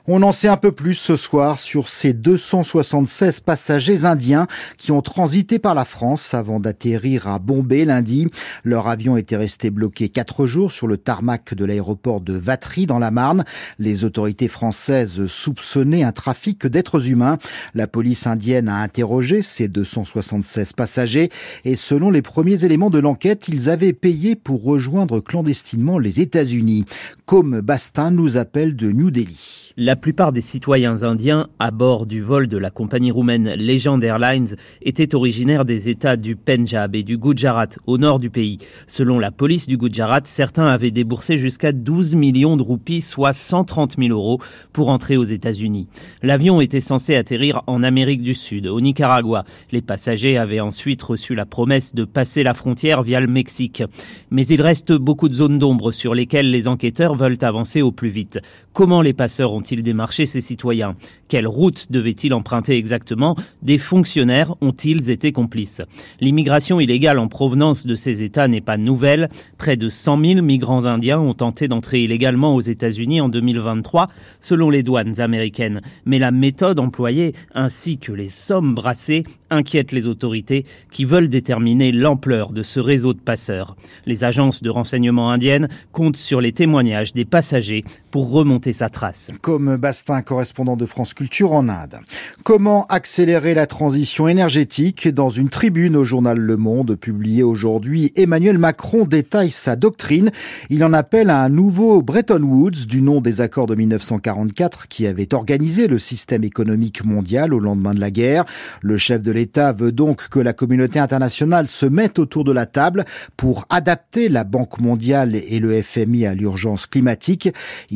On 0.05 0.21
en 0.21 0.33
sait 0.33 0.49
un 0.49 0.57
peu 0.57 0.73
plus 0.73 0.95
ce 0.95 1.15
soir 1.15 1.61
sur 1.61 1.87
ces 1.87 2.11
276 2.11 3.39
passagers 3.39 4.03
indiens 4.03 4.47
qui 4.77 4.91
ont 4.91 5.01
transité 5.01 5.59
par 5.59 5.75
la 5.75 5.85
France 5.85 6.33
avant 6.33 6.59
d'atterrir 6.59 7.29
à 7.29 7.39
Bombay 7.39 7.85
lundi. 7.85 8.27
Leur 8.65 8.89
avion 8.89 9.15
était 9.15 9.37
resté 9.37 9.69
bloqué 9.69 10.09
quatre 10.09 10.45
jours 10.45 10.73
sur 10.73 10.87
le 10.87 10.97
tarmac 10.97 11.53
de 11.53 11.63
l'aéroport 11.63 12.19
de 12.19 12.33
Vatry 12.33 12.85
dans 12.85 12.99
la 12.99 13.11
Marne. 13.11 13.45
Les 13.79 14.03
autorités 14.03 14.49
françaises 14.49 15.25
soupçonnaient 15.27 16.03
un 16.03 16.11
trafic 16.11 16.67
d'êtres 16.67 17.09
humains. 17.09 17.37
La 17.73 17.87
police 17.87 18.27
indienne 18.27 18.67
a 18.67 18.81
interrogé 18.81 19.41
ces 19.41 19.69
276 19.69 20.73
passagers 20.73 21.29
et 21.63 21.77
selon 21.77 22.11
les 22.11 22.21
premiers 22.21 22.65
éléments 22.65 22.89
de 22.89 22.99
l'enquête, 22.99 23.47
ils 23.47 23.69
avaient 23.69 23.93
payé 23.93 24.35
pour 24.35 24.65
rejoindre 24.65 25.21
clandestinement 25.21 25.97
les 25.97 26.19
États-Unis. 26.19 26.83
Comme 27.25 27.61
Bastin 27.61 28.11
nous 28.11 28.35
appelle 28.35 28.75
de 28.75 28.91
New 28.91 29.09
Delhi. 29.09 29.72
La 29.75 29.95
plupart 29.95 30.31
des 30.31 30.41
citoyens 30.41 31.01
indiens 31.01 31.47
à 31.57 31.71
bord 31.71 32.05
du 32.05 32.21
vol 32.21 32.47
de 32.47 32.59
la 32.59 32.69
compagnie 32.69 33.09
roumaine 33.09 33.55
Legend 33.55 34.03
Airlines 34.03 34.55
étaient 34.83 35.15
originaires 35.15 35.65
des 35.65 35.89
États 35.89 36.15
du 36.15 36.35
Punjab 36.35 36.93
et 36.93 37.01
du 37.01 37.17
Gujarat, 37.17 37.69
au 37.87 37.97
nord 37.97 38.19
du 38.19 38.29
pays. 38.29 38.59
Selon 38.85 39.17
la 39.17 39.31
police 39.31 39.65
du 39.65 39.77
Gujarat, 39.77 40.21
certains 40.25 40.67
avaient 40.67 40.91
déboursé 40.91 41.39
jusqu'à 41.39 41.71
12 41.71 42.13
millions 42.13 42.55
de 42.55 42.61
roupies, 42.61 43.01
soit 43.01 43.33
130 43.33 43.95
000 43.97 44.09
euros, 44.09 44.39
pour 44.73 44.89
entrer 44.89 45.17
aux 45.17 45.23
États-Unis. 45.23 45.87
L'avion 46.21 46.61
était 46.61 46.79
censé 46.79 47.15
atterrir 47.15 47.63
en 47.65 47.81
Amérique 47.81 48.21
du 48.21 48.35
Sud, 48.35 48.67
au 48.67 48.79
Nicaragua. 48.79 49.43
Les 49.71 49.81
passagers 49.81 50.37
avaient 50.37 50.59
ensuite 50.59 51.01
reçu 51.01 51.33
la 51.33 51.47
promesse 51.47 51.95
de 51.95 52.05
passer 52.05 52.43
la 52.43 52.53
frontière 52.53 53.01
via 53.01 53.19
le 53.19 53.25
Mexique. 53.25 53.81
Mais 54.29 54.45
il 54.45 54.61
reste 54.61 54.93
beaucoup 54.93 55.29
de 55.29 55.33
zones 55.33 55.57
d'ombre 55.57 55.91
sur 55.91 56.13
lesquelles 56.13 56.51
les 56.51 56.67
enquêteurs 56.67 57.15
veulent 57.15 57.39
avancer 57.41 57.81
au 57.81 57.91
plus 57.91 58.09
vite. 58.09 58.37
Comment 58.73 59.03
les 59.03 59.13
passeurs 59.13 59.53
ont-ils 59.53 59.83
démarché 59.83 60.25
ces 60.25 60.41
citoyens? 60.41 60.95
Quelle 61.27 61.45
route 61.45 61.91
devaient-ils 61.91 62.33
emprunter 62.33 62.75
exactement? 62.75 63.35
Des 63.61 63.77
fonctionnaires 63.77 64.55
ont-ils 64.61 65.11
été 65.11 65.31
complices? 65.31 65.83
L'immigration 66.19 66.79
illégale 66.79 67.19
en 67.19 67.27
provenance 67.27 67.85
de 67.85 67.93
ces 67.93 68.23
États 68.23 68.47
n'est 68.47 68.61
pas 68.61 68.77
nouvelle. 68.77 69.29
Près 69.59 69.77
de 69.77 69.89
100 69.89 70.25
000 70.25 70.41
migrants 70.41 70.85
indiens 70.85 71.19
ont 71.19 71.35
tenté 71.35 71.67
d'entrer 71.67 72.01
illégalement 72.01 72.55
aux 72.55 72.61
États-Unis 72.61 73.21
en 73.21 73.29
2023, 73.29 74.07
selon 74.41 74.71
les 74.71 74.81
douanes 74.81 75.19
américaines. 75.21 75.81
Mais 76.05 76.17
la 76.17 76.31
méthode 76.31 76.79
employée 76.79 77.33
ainsi 77.53 77.99
que 77.99 78.11
les 78.11 78.29
sommes 78.29 78.73
brassées 78.73 79.23
inquiètent 79.51 79.91
les 79.91 80.07
autorités 80.07 80.65
qui 80.91 81.05
veulent 81.05 81.29
déterminer 81.29 81.91
l'ampleur 81.91 82.51
de 82.51 82.63
ce 82.63 82.79
réseau 82.79 83.13
de 83.13 83.19
passeurs. 83.19 83.75
Les 84.07 84.23
agences 84.23 84.63
de 84.63 84.71
renseignement 84.71 85.29
indiennes 85.29 85.69
comptent 85.91 86.17
sur 86.17 86.41
les 86.41 86.53
témoignages 86.53 87.13
des 87.13 87.25
passagers 87.25 87.85
pour 88.13 88.29
remonter 88.29 88.73
sa 88.73 88.89
trace. 88.89 89.31
Comme 89.41 89.75
Bastin, 89.75 90.21
correspondant 90.21 90.77
de 90.77 90.85
France 90.85 91.15
Culture 91.15 91.51
en 91.51 91.67
Inde. 91.67 91.97
Comment 92.43 92.85
accélérer 92.85 93.55
la 93.55 93.65
transition 93.65 94.27
énergétique 94.27 95.07
Dans 95.07 95.31
une 95.31 95.49
tribune 95.49 95.97
au 95.97 96.03
journal 96.03 96.37
Le 96.37 96.55
Monde 96.55 96.95
publiée 96.95 97.41
aujourd'hui, 97.41 98.13
Emmanuel 98.15 98.59
Macron 98.59 99.05
détaille 99.05 99.49
sa 99.49 99.75
doctrine. 99.75 100.29
Il 100.69 100.83
en 100.83 100.93
appelle 100.93 101.31
à 101.31 101.41
un 101.41 101.49
nouveau 101.49 102.03
Bretton 102.03 102.43
Woods 102.43 102.85
du 102.87 103.01
nom 103.01 103.19
des 103.19 103.41
accords 103.41 103.65
de 103.65 103.73
1944 103.73 104.87
qui 104.89 105.07
avaient 105.07 105.33
organisé 105.33 105.87
le 105.87 105.97
système 105.97 106.43
économique 106.43 107.03
mondial 107.03 107.51
au 107.51 107.59
lendemain 107.59 107.95
de 107.95 107.99
la 107.99 108.11
guerre. 108.11 108.45
Le 108.83 108.95
chef 108.95 109.23
de 109.23 109.31
l'État 109.31 109.71
veut 109.71 109.91
donc 109.91 110.29
que 110.29 110.39
la 110.39 110.53
communauté 110.53 110.99
internationale 110.99 111.67
se 111.67 111.87
mette 111.87 112.19
autour 112.19 112.43
de 112.43 112.51
la 112.51 112.67
table 112.67 113.05
pour 113.37 113.65
adapter 113.71 114.29
la 114.29 114.43
Banque 114.43 114.79
mondiale 114.79 115.35
et 115.35 115.57
le 115.57 115.81
FMI 115.81 116.27
à 116.27 116.35
l'urgence 116.35 116.85
climatique. 116.85 117.49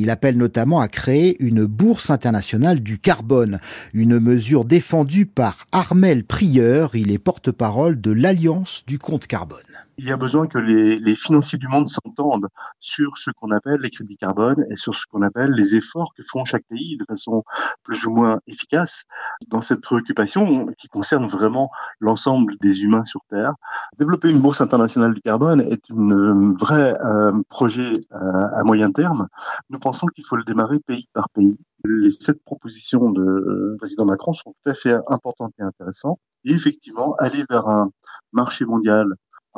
Appelle 0.10 0.38
notamment 0.38 0.80
à 0.80 0.88
créer 0.88 1.42
une 1.44 1.66
bourse 1.66 2.10
internationale 2.10 2.80
du 2.80 3.00
carbone, 3.00 3.60
une 3.94 4.20
mesure 4.20 4.66
défendue 4.66 5.26
par 5.26 5.68
Armel 5.72 6.24
Prieur, 6.24 6.96
il 6.96 7.12
est 7.12 7.18
porte-parole 7.18 8.00
de 8.00 8.12
l'Alliance 8.12 8.84
du 8.88 9.00
compte 9.00 9.28
carbone 9.28 9.87
il 9.98 10.08
y 10.08 10.12
a 10.12 10.18
besoin 10.18 10.48
que 10.48 10.58
les, 10.58 11.00
les 11.00 11.16
financiers 11.16 11.58
du 11.58 11.68
monde 11.68 11.90
s'entendent 11.90 12.48
sur 12.80 13.18
ce 13.18 13.32
qu'on 13.32 13.52
appelle 13.52 13.80
les 13.82 13.90
crédits 13.90 14.18
carbone 14.18 14.64
et 14.70 14.78
sur 14.78 14.96
ce 14.96 15.06
qu'on 15.08 15.22
appelle 15.22 15.52
les 15.52 15.76
efforts 15.76 16.14
que 16.16 16.24
font 16.24 16.46
chaque 16.46 16.66
pays 16.70 16.98
de 16.98 17.06
façon 17.06 17.44
plus 17.84 18.06
ou 18.06 18.12
moins 18.12 18.40
efficace 18.48 19.04
dans 19.48 19.62
cette 19.62 19.82
préoccupation 19.82 20.68
qui 20.78 20.88
concerne 20.88 21.28
vraiment 21.28 21.72
l'ensemble 22.00 22.56
des 22.62 22.84
humains 22.84 23.06
sur 23.06 23.22
Terre. 23.30 23.54
Développer 23.98 24.30
une 24.30 24.40
bourse 24.40 24.62
internationale 24.62 25.14
du 25.14 25.22
carbone 25.22 25.62
est 25.62 25.84
un 25.92 26.54
vrai 26.54 26.94
euh, 27.04 27.32
projet 27.50 28.02
euh, 28.14 28.48
à 28.54 28.64
moyen 28.64 28.92
terme. 28.92 29.28
Nous 29.70 29.80
pensons 29.80 30.08
qu'il 30.08 30.26
faut 30.26 30.36
le 30.36 30.44
démarrer 30.44 30.80
pays 30.80 31.08
par 31.14 31.30
pays. 31.30 31.58
Les 31.86 32.12
sept 32.12 32.44
propositions 32.44 33.12
de 33.12 33.22
euh, 33.22 33.76
président 33.78 34.06
Macron 34.06 34.34
sont 34.34 34.52
tout 34.52 34.72
à 34.72 34.74
fait 34.74 34.96
importantes 35.08 35.54
et 35.60 35.64
intéressantes. 35.64 36.20
Et 36.46 36.52
effectivement, 36.52 37.16
aller 37.20 37.44
vers 37.50 37.68
un 37.68 37.90
marché 38.32 38.66
mondial 38.66 39.08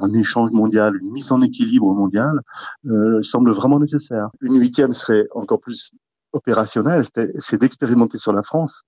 un 0.02 0.14
échange 0.14 0.52
mondial, 0.52 0.96
une 1.02 1.12
mise 1.12 1.32
en 1.32 1.42
équilibre 1.42 1.94
mondial, 1.94 2.42
euh, 2.88 3.22
semble 3.22 3.52
vraiment 3.52 3.80
nécessaire. 3.80 4.30
Une 4.42 4.60
huitième 4.60 4.94
serait 4.94 5.28
encore 5.34 5.60
plus 5.60 5.94
opérationnelle, 6.34 7.04
c'est 7.36 7.58
d'expérimenter 7.58 8.18
sur 8.18 8.34
la 8.34 8.44
France 8.44 8.84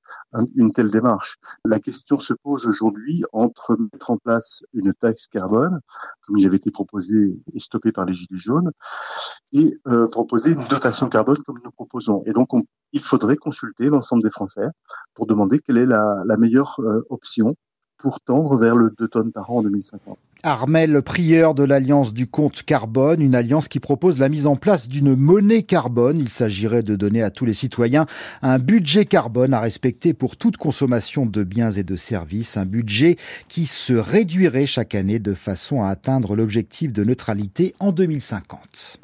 une 0.56 0.72
telle 0.72 0.91
démarche. 0.91 1.38
La 1.65 1.80
question 1.80 2.20
se 2.20 2.34
pose 2.34 2.68
aujourd'hui 2.68 3.24
entre 3.34 3.75
mettre 3.77 4.12
en 4.12 4.18
place 4.18 4.63
une 4.74 4.94
taxe 4.94 5.27
carbone, 5.27 5.80
comme 6.25 6.38
il 6.38 6.46
avait 6.46 6.58
été 6.58 6.72
proposé 6.72 7.36
et 7.53 7.60
stoppé 7.60 7.91
par 7.91 8.06
les 8.06 8.13
Gilets 8.13 8.39
jaunes, 8.39 8.72
et 9.53 9.77
euh, 9.88 10.08
proposer 10.08 10.51
une 10.51 10.65
dotation 10.70 11.10
carbone 11.10 11.39
comme 11.46 11.60
nous 11.63 11.72
proposons. 11.72 12.24
Et 12.25 12.32
donc, 12.32 12.50
il 12.94 13.01
faudrait 13.01 13.38
consulter 13.38 13.89
l'ensemble 13.89 14.24
des 14.24 14.30
Français 14.30 14.68
pour 15.13 15.25
demander 15.25 15.60
quelle 15.60 15.77
est 15.77 15.86
la, 15.86 16.24
meilleure 16.38 16.75
euh, 16.80 17.06
option 17.10 17.56
pour 18.01 18.20
tendre 18.20 18.58
vers 18.58 18.75
le 18.75 18.93
2 18.98 19.08
tonnes 19.08 19.31
par 19.31 19.51
an 19.51 19.58
en 19.58 19.63
2050. 19.63 20.17
Armel, 20.43 21.03
prieur 21.03 21.53
de 21.53 21.63
l'Alliance 21.63 22.13
du 22.13 22.25
compte 22.25 22.63
carbone, 22.63 23.22
une 23.22 23.36
alliance 23.36 23.67
qui 23.67 23.79
propose 23.79 24.17
la 24.17 24.27
mise 24.27 24.48
en 24.48 24.55
place 24.55 24.88
d'une 24.88 25.15
monnaie 25.15 25.62
carbone. 25.62 26.17
Il 26.17 26.29
s'agirait 26.29 26.81
de 26.81 26.96
donner 26.96 27.22
à 27.22 27.29
tous 27.29 27.46
les 27.46 27.53
citoyens 27.53 28.08
un 28.41 28.58
budget 28.58 29.05
carbone 29.05 29.53
à 29.53 29.60
respecter 29.60 30.15
pour 30.15 30.38
toute 30.38 30.58
consommation 30.58 31.27
de 31.27 31.43
biens 31.43 31.70
et 31.70 31.84
de 31.84 31.96
services, 31.96 32.58
un 32.58 32.65
budget 32.65 33.17
qui 33.50 33.67
se 33.67 33.93
réduirait 33.93 34.65
chaque 34.65 34.96
année 34.96 35.20
de 35.20 35.36
façon 35.36 35.84
à 35.84 35.89
atteindre 35.89 36.36
l'objectif 36.36 36.91
de 36.91 37.03
neutralité 37.03 37.75
en 37.79 37.91
2050. 37.91 39.00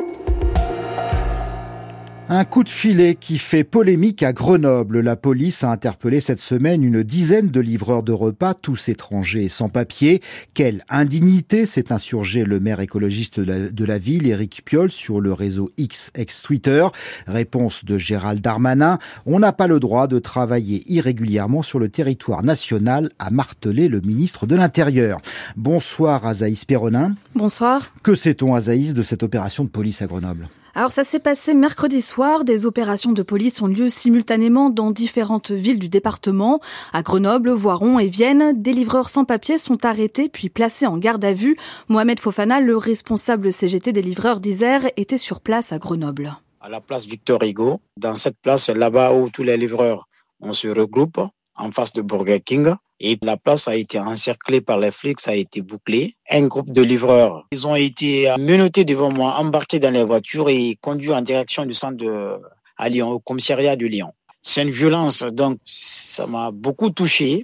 Un 2.29 2.43
coup 2.43 2.65
de 2.65 2.69
filet 2.69 3.15
qui 3.15 3.37
fait 3.37 3.63
polémique 3.63 4.21
à 4.21 4.33
Grenoble. 4.33 4.99
La 4.99 5.15
police 5.15 5.63
a 5.63 5.71
interpellé 5.71 6.19
cette 6.19 6.41
semaine 6.41 6.83
une 6.83 7.01
dizaine 7.01 7.47
de 7.47 7.61
livreurs 7.61 8.03
de 8.03 8.11
repas, 8.11 8.53
tous 8.53 8.89
étrangers 8.89 9.45
et 9.45 9.49
sans 9.49 9.69
papier. 9.69 10.21
Quelle 10.53 10.83
indignité 10.89 11.65
s'est 11.65 11.93
insurgé 11.93 12.43
le 12.43 12.59
maire 12.59 12.81
écologiste 12.81 13.39
de 13.39 13.85
la, 13.85 13.97
ville, 13.97 14.27
Éric 14.27 14.63
Piolle, 14.65 14.91
sur 14.91 15.21
le 15.21 15.31
réseau 15.31 15.71
X 15.77 16.11
ex-Twitter. 16.15 16.85
Réponse 17.27 17.85
de 17.85 17.97
Gérald 17.97 18.41
Darmanin. 18.41 18.99
On 19.25 19.39
n'a 19.39 19.53
pas 19.53 19.67
le 19.67 19.79
droit 19.79 20.07
de 20.07 20.19
travailler 20.19 20.83
irrégulièrement 20.91 21.61
sur 21.61 21.79
le 21.79 21.87
territoire 21.87 22.43
national, 22.43 23.09
a 23.19 23.29
martelé 23.29 23.87
le 23.87 24.01
ministre 24.01 24.45
de 24.47 24.57
l'Intérieur. 24.57 25.21
Bonsoir 25.55 26.25
Azaïs 26.25 26.65
Perronin. 26.65 27.15
Bonsoir. 27.35 27.93
Que 28.03 28.15
sait-on 28.15 28.53
Azaïs 28.53 28.93
de 28.93 29.01
cette 29.01 29.23
opération 29.23 29.63
de 29.63 29.69
police 29.69 30.01
à 30.01 30.07
Grenoble? 30.07 30.49
Alors 30.77 30.91
ça 30.91 31.03
s'est 31.03 31.17
passé 31.17 31.55
mercredi 31.55 32.03
soir. 32.03 32.43
Des 32.43 32.67
opérations 32.67 33.11
de 33.11 33.23
police 33.23 33.63
ont 33.63 33.67
lieu 33.67 33.89
simultanément 33.89 34.69
dans 34.69 34.91
différentes 34.91 35.49
villes 35.49 35.79
du 35.79 35.89
département. 35.89 36.59
À 36.93 37.01
Grenoble, 37.01 37.49
Voiron 37.49 37.97
et 37.97 38.09
Vienne, 38.09 38.61
des 38.61 38.73
livreurs 38.73 39.09
sans 39.09 39.25
papier 39.25 39.57
sont 39.57 39.85
arrêtés 39.85 40.29
puis 40.29 40.49
placés 40.49 40.85
en 40.85 40.99
garde 40.99 41.25
à 41.25 41.33
vue. 41.33 41.57
Mohamed 41.89 42.19
Fofana, 42.19 42.59
le 42.59 42.77
responsable 42.77 43.51
CGT 43.51 43.91
des 43.91 44.03
livreurs 44.03 44.39
d'Isère, 44.39 44.83
était 44.97 45.17
sur 45.17 45.39
place 45.41 45.71
à 45.71 45.79
Grenoble. 45.79 46.37
À 46.61 46.69
la 46.69 46.79
place 46.79 47.07
Victor 47.07 47.41
Hugo, 47.41 47.81
dans 47.97 48.13
cette 48.13 48.37
place 48.39 48.69
là-bas 48.69 49.13
où 49.13 49.31
tous 49.31 49.41
les 49.41 49.57
livreurs 49.57 50.07
on 50.41 50.53
se 50.53 50.67
regroupe 50.67 51.19
en 51.57 51.71
face 51.71 51.93
de 51.93 52.01
Burger 52.01 52.39
King. 52.41 52.73
Et 52.99 53.17
la 53.21 53.37
place 53.37 53.67
a 53.67 53.75
été 53.75 53.99
encerclée 53.99 54.61
par 54.61 54.79
les 54.79 54.89
flics, 54.91 55.19
ça 55.19 55.31
a 55.31 55.35
été 55.35 55.61
bouclé. 55.61 56.15
Un 56.29 56.47
groupe 56.47 56.71
de 56.71 56.81
livreurs, 56.81 57.45
ils 57.51 57.67
ont 57.67 57.75
été 57.75 58.33
menottés 58.39 58.85
devant 58.85 59.11
moi, 59.11 59.35
embarqués 59.37 59.79
dans 59.79 59.91
les 59.91 60.03
voitures 60.03 60.49
et 60.49 60.77
conduits 60.81 61.13
en 61.13 61.21
direction 61.21 61.65
du 61.65 61.73
centre 61.73 61.97
de, 61.97 62.37
à 62.77 62.89
Lyon, 62.89 63.11
au 63.11 63.19
commissariat 63.19 63.75
de 63.75 63.85
Lyon. 63.85 64.13
C'est 64.41 64.63
une 64.63 64.71
violence, 64.71 65.23
donc 65.31 65.59
ça 65.65 66.25
m'a 66.25 66.51
beaucoup 66.51 66.89
touché. 66.89 67.43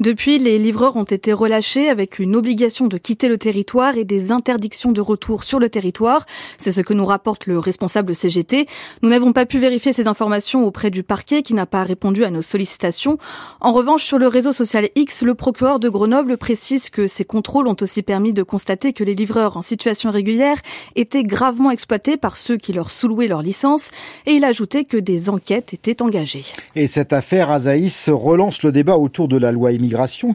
Depuis, 0.00 0.38
les 0.38 0.58
livreurs 0.58 0.94
ont 0.94 1.02
été 1.02 1.32
relâchés 1.32 1.88
avec 1.88 2.20
une 2.20 2.36
obligation 2.36 2.86
de 2.86 2.98
quitter 2.98 3.28
le 3.28 3.36
territoire 3.36 3.96
et 3.96 4.04
des 4.04 4.30
interdictions 4.30 4.92
de 4.92 5.00
retour 5.00 5.42
sur 5.42 5.58
le 5.58 5.68
territoire. 5.68 6.24
C'est 6.56 6.70
ce 6.70 6.82
que 6.82 6.94
nous 6.94 7.04
rapporte 7.04 7.46
le 7.46 7.58
responsable 7.58 8.14
CGT. 8.14 8.66
Nous 9.02 9.08
n'avons 9.08 9.32
pas 9.32 9.44
pu 9.44 9.58
vérifier 9.58 9.92
ces 9.92 10.06
informations 10.06 10.64
auprès 10.64 10.90
du 10.90 11.02
parquet 11.02 11.42
qui 11.42 11.52
n'a 11.52 11.66
pas 11.66 11.82
répondu 11.82 12.22
à 12.22 12.30
nos 12.30 12.42
sollicitations. 12.42 13.18
En 13.60 13.72
revanche, 13.72 14.04
sur 14.04 14.20
le 14.20 14.28
réseau 14.28 14.52
social 14.52 14.88
X, 14.94 15.22
le 15.22 15.34
procureur 15.34 15.80
de 15.80 15.88
Grenoble 15.88 16.36
précise 16.38 16.90
que 16.90 17.08
ces 17.08 17.24
contrôles 17.24 17.66
ont 17.66 17.76
aussi 17.80 18.02
permis 18.02 18.32
de 18.32 18.44
constater 18.44 18.92
que 18.92 19.02
les 19.02 19.16
livreurs 19.16 19.56
en 19.56 19.62
situation 19.62 20.12
régulière 20.12 20.58
étaient 20.94 21.24
gravement 21.24 21.72
exploités 21.72 22.16
par 22.16 22.36
ceux 22.36 22.56
qui 22.56 22.72
leur 22.72 22.90
sous-louaient 22.90 23.26
leur 23.26 23.42
licence 23.42 23.90
et 24.26 24.34
il 24.34 24.44
a 24.44 24.48
ajouté 24.48 24.84
que 24.84 24.96
des 24.96 25.28
enquêtes 25.28 25.74
étaient 25.74 26.02
engagées. 26.02 26.44
Et 26.76 26.86
cette 26.86 27.12
affaire 27.12 27.50
Azaïs 27.50 28.08
relance 28.10 28.62
le 28.62 28.70
débat 28.70 28.96
autour 28.96 29.26
de 29.26 29.36
la 29.36 29.50
loi 29.50 29.72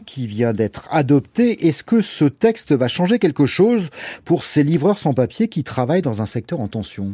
qui 0.04 0.26
vient 0.26 0.52
d'être 0.52 0.88
adoptée. 0.90 1.66
Est-ce 1.66 1.82
que 1.82 2.00
ce 2.00 2.24
texte 2.24 2.72
va 2.72 2.88
changer 2.88 3.18
quelque 3.18 3.46
chose 3.46 3.90
pour 4.24 4.44
ces 4.44 4.62
livreurs 4.62 4.98
sans 4.98 5.12
papier 5.12 5.48
qui 5.48 5.64
travaillent 5.64 6.02
dans 6.02 6.22
un 6.22 6.26
secteur 6.26 6.60
en 6.60 6.68
tension? 6.68 7.12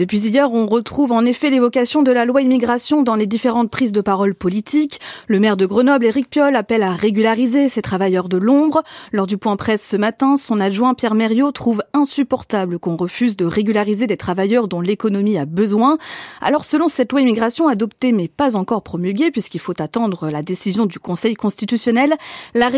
Depuis 0.00 0.20
hier, 0.20 0.50
on 0.50 0.64
retrouve 0.64 1.12
en 1.12 1.26
effet 1.26 1.50
l'évocation 1.50 2.00
de 2.00 2.10
la 2.10 2.24
loi 2.24 2.40
immigration 2.40 3.02
dans 3.02 3.16
les 3.16 3.26
différentes 3.26 3.70
prises 3.70 3.92
de 3.92 4.00
parole 4.00 4.34
politiques. 4.34 4.98
Le 5.28 5.40
maire 5.40 5.58
de 5.58 5.66
Grenoble, 5.66 6.06
Éric 6.06 6.30
Piolle, 6.30 6.56
appelle 6.56 6.82
à 6.82 6.94
régulariser 6.94 7.68
ces 7.68 7.82
travailleurs 7.82 8.30
de 8.30 8.38
l'ombre. 8.38 8.82
Lors 9.12 9.26
du 9.26 9.36
point 9.36 9.56
presse 9.56 9.86
ce 9.86 9.98
matin, 9.98 10.38
son 10.38 10.58
adjoint 10.58 10.94
Pierre 10.94 11.14
Mériot 11.14 11.52
trouve 11.52 11.82
insupportable 11.92 12.78
qu'on 12.78 12.96
refuse 12.96 13.36
de 13.36 13.44
régulariser 13.44 14.06
des 14.06 14.16
travailleurs 14.16 14.68
dont 14.68 14.80
l'économie 14.80 15.36
a 15.36 15.44
besoin. 15.44 15.98
Alors 16.40 16.64
selon 16.64 16.88
cette 16.88 17.12
loi 17.12 17.20
immigration 17.20 17.68
adoptée 17.68 18.12
mais 18.12 18.28
pas 18.28 18.56
encore 18.56 18.82
promulguée 18.82 19.30
puisqu'il 19.30 19.60
faut 19.60 19.82
attendre 19.82 20.30
la 20.30 20.40
décision 20.40 20.86
du 20.86 20.98
Conseil 20.98 21.34
constitutionnel, 21.34 22.14
la, 22.54 22.70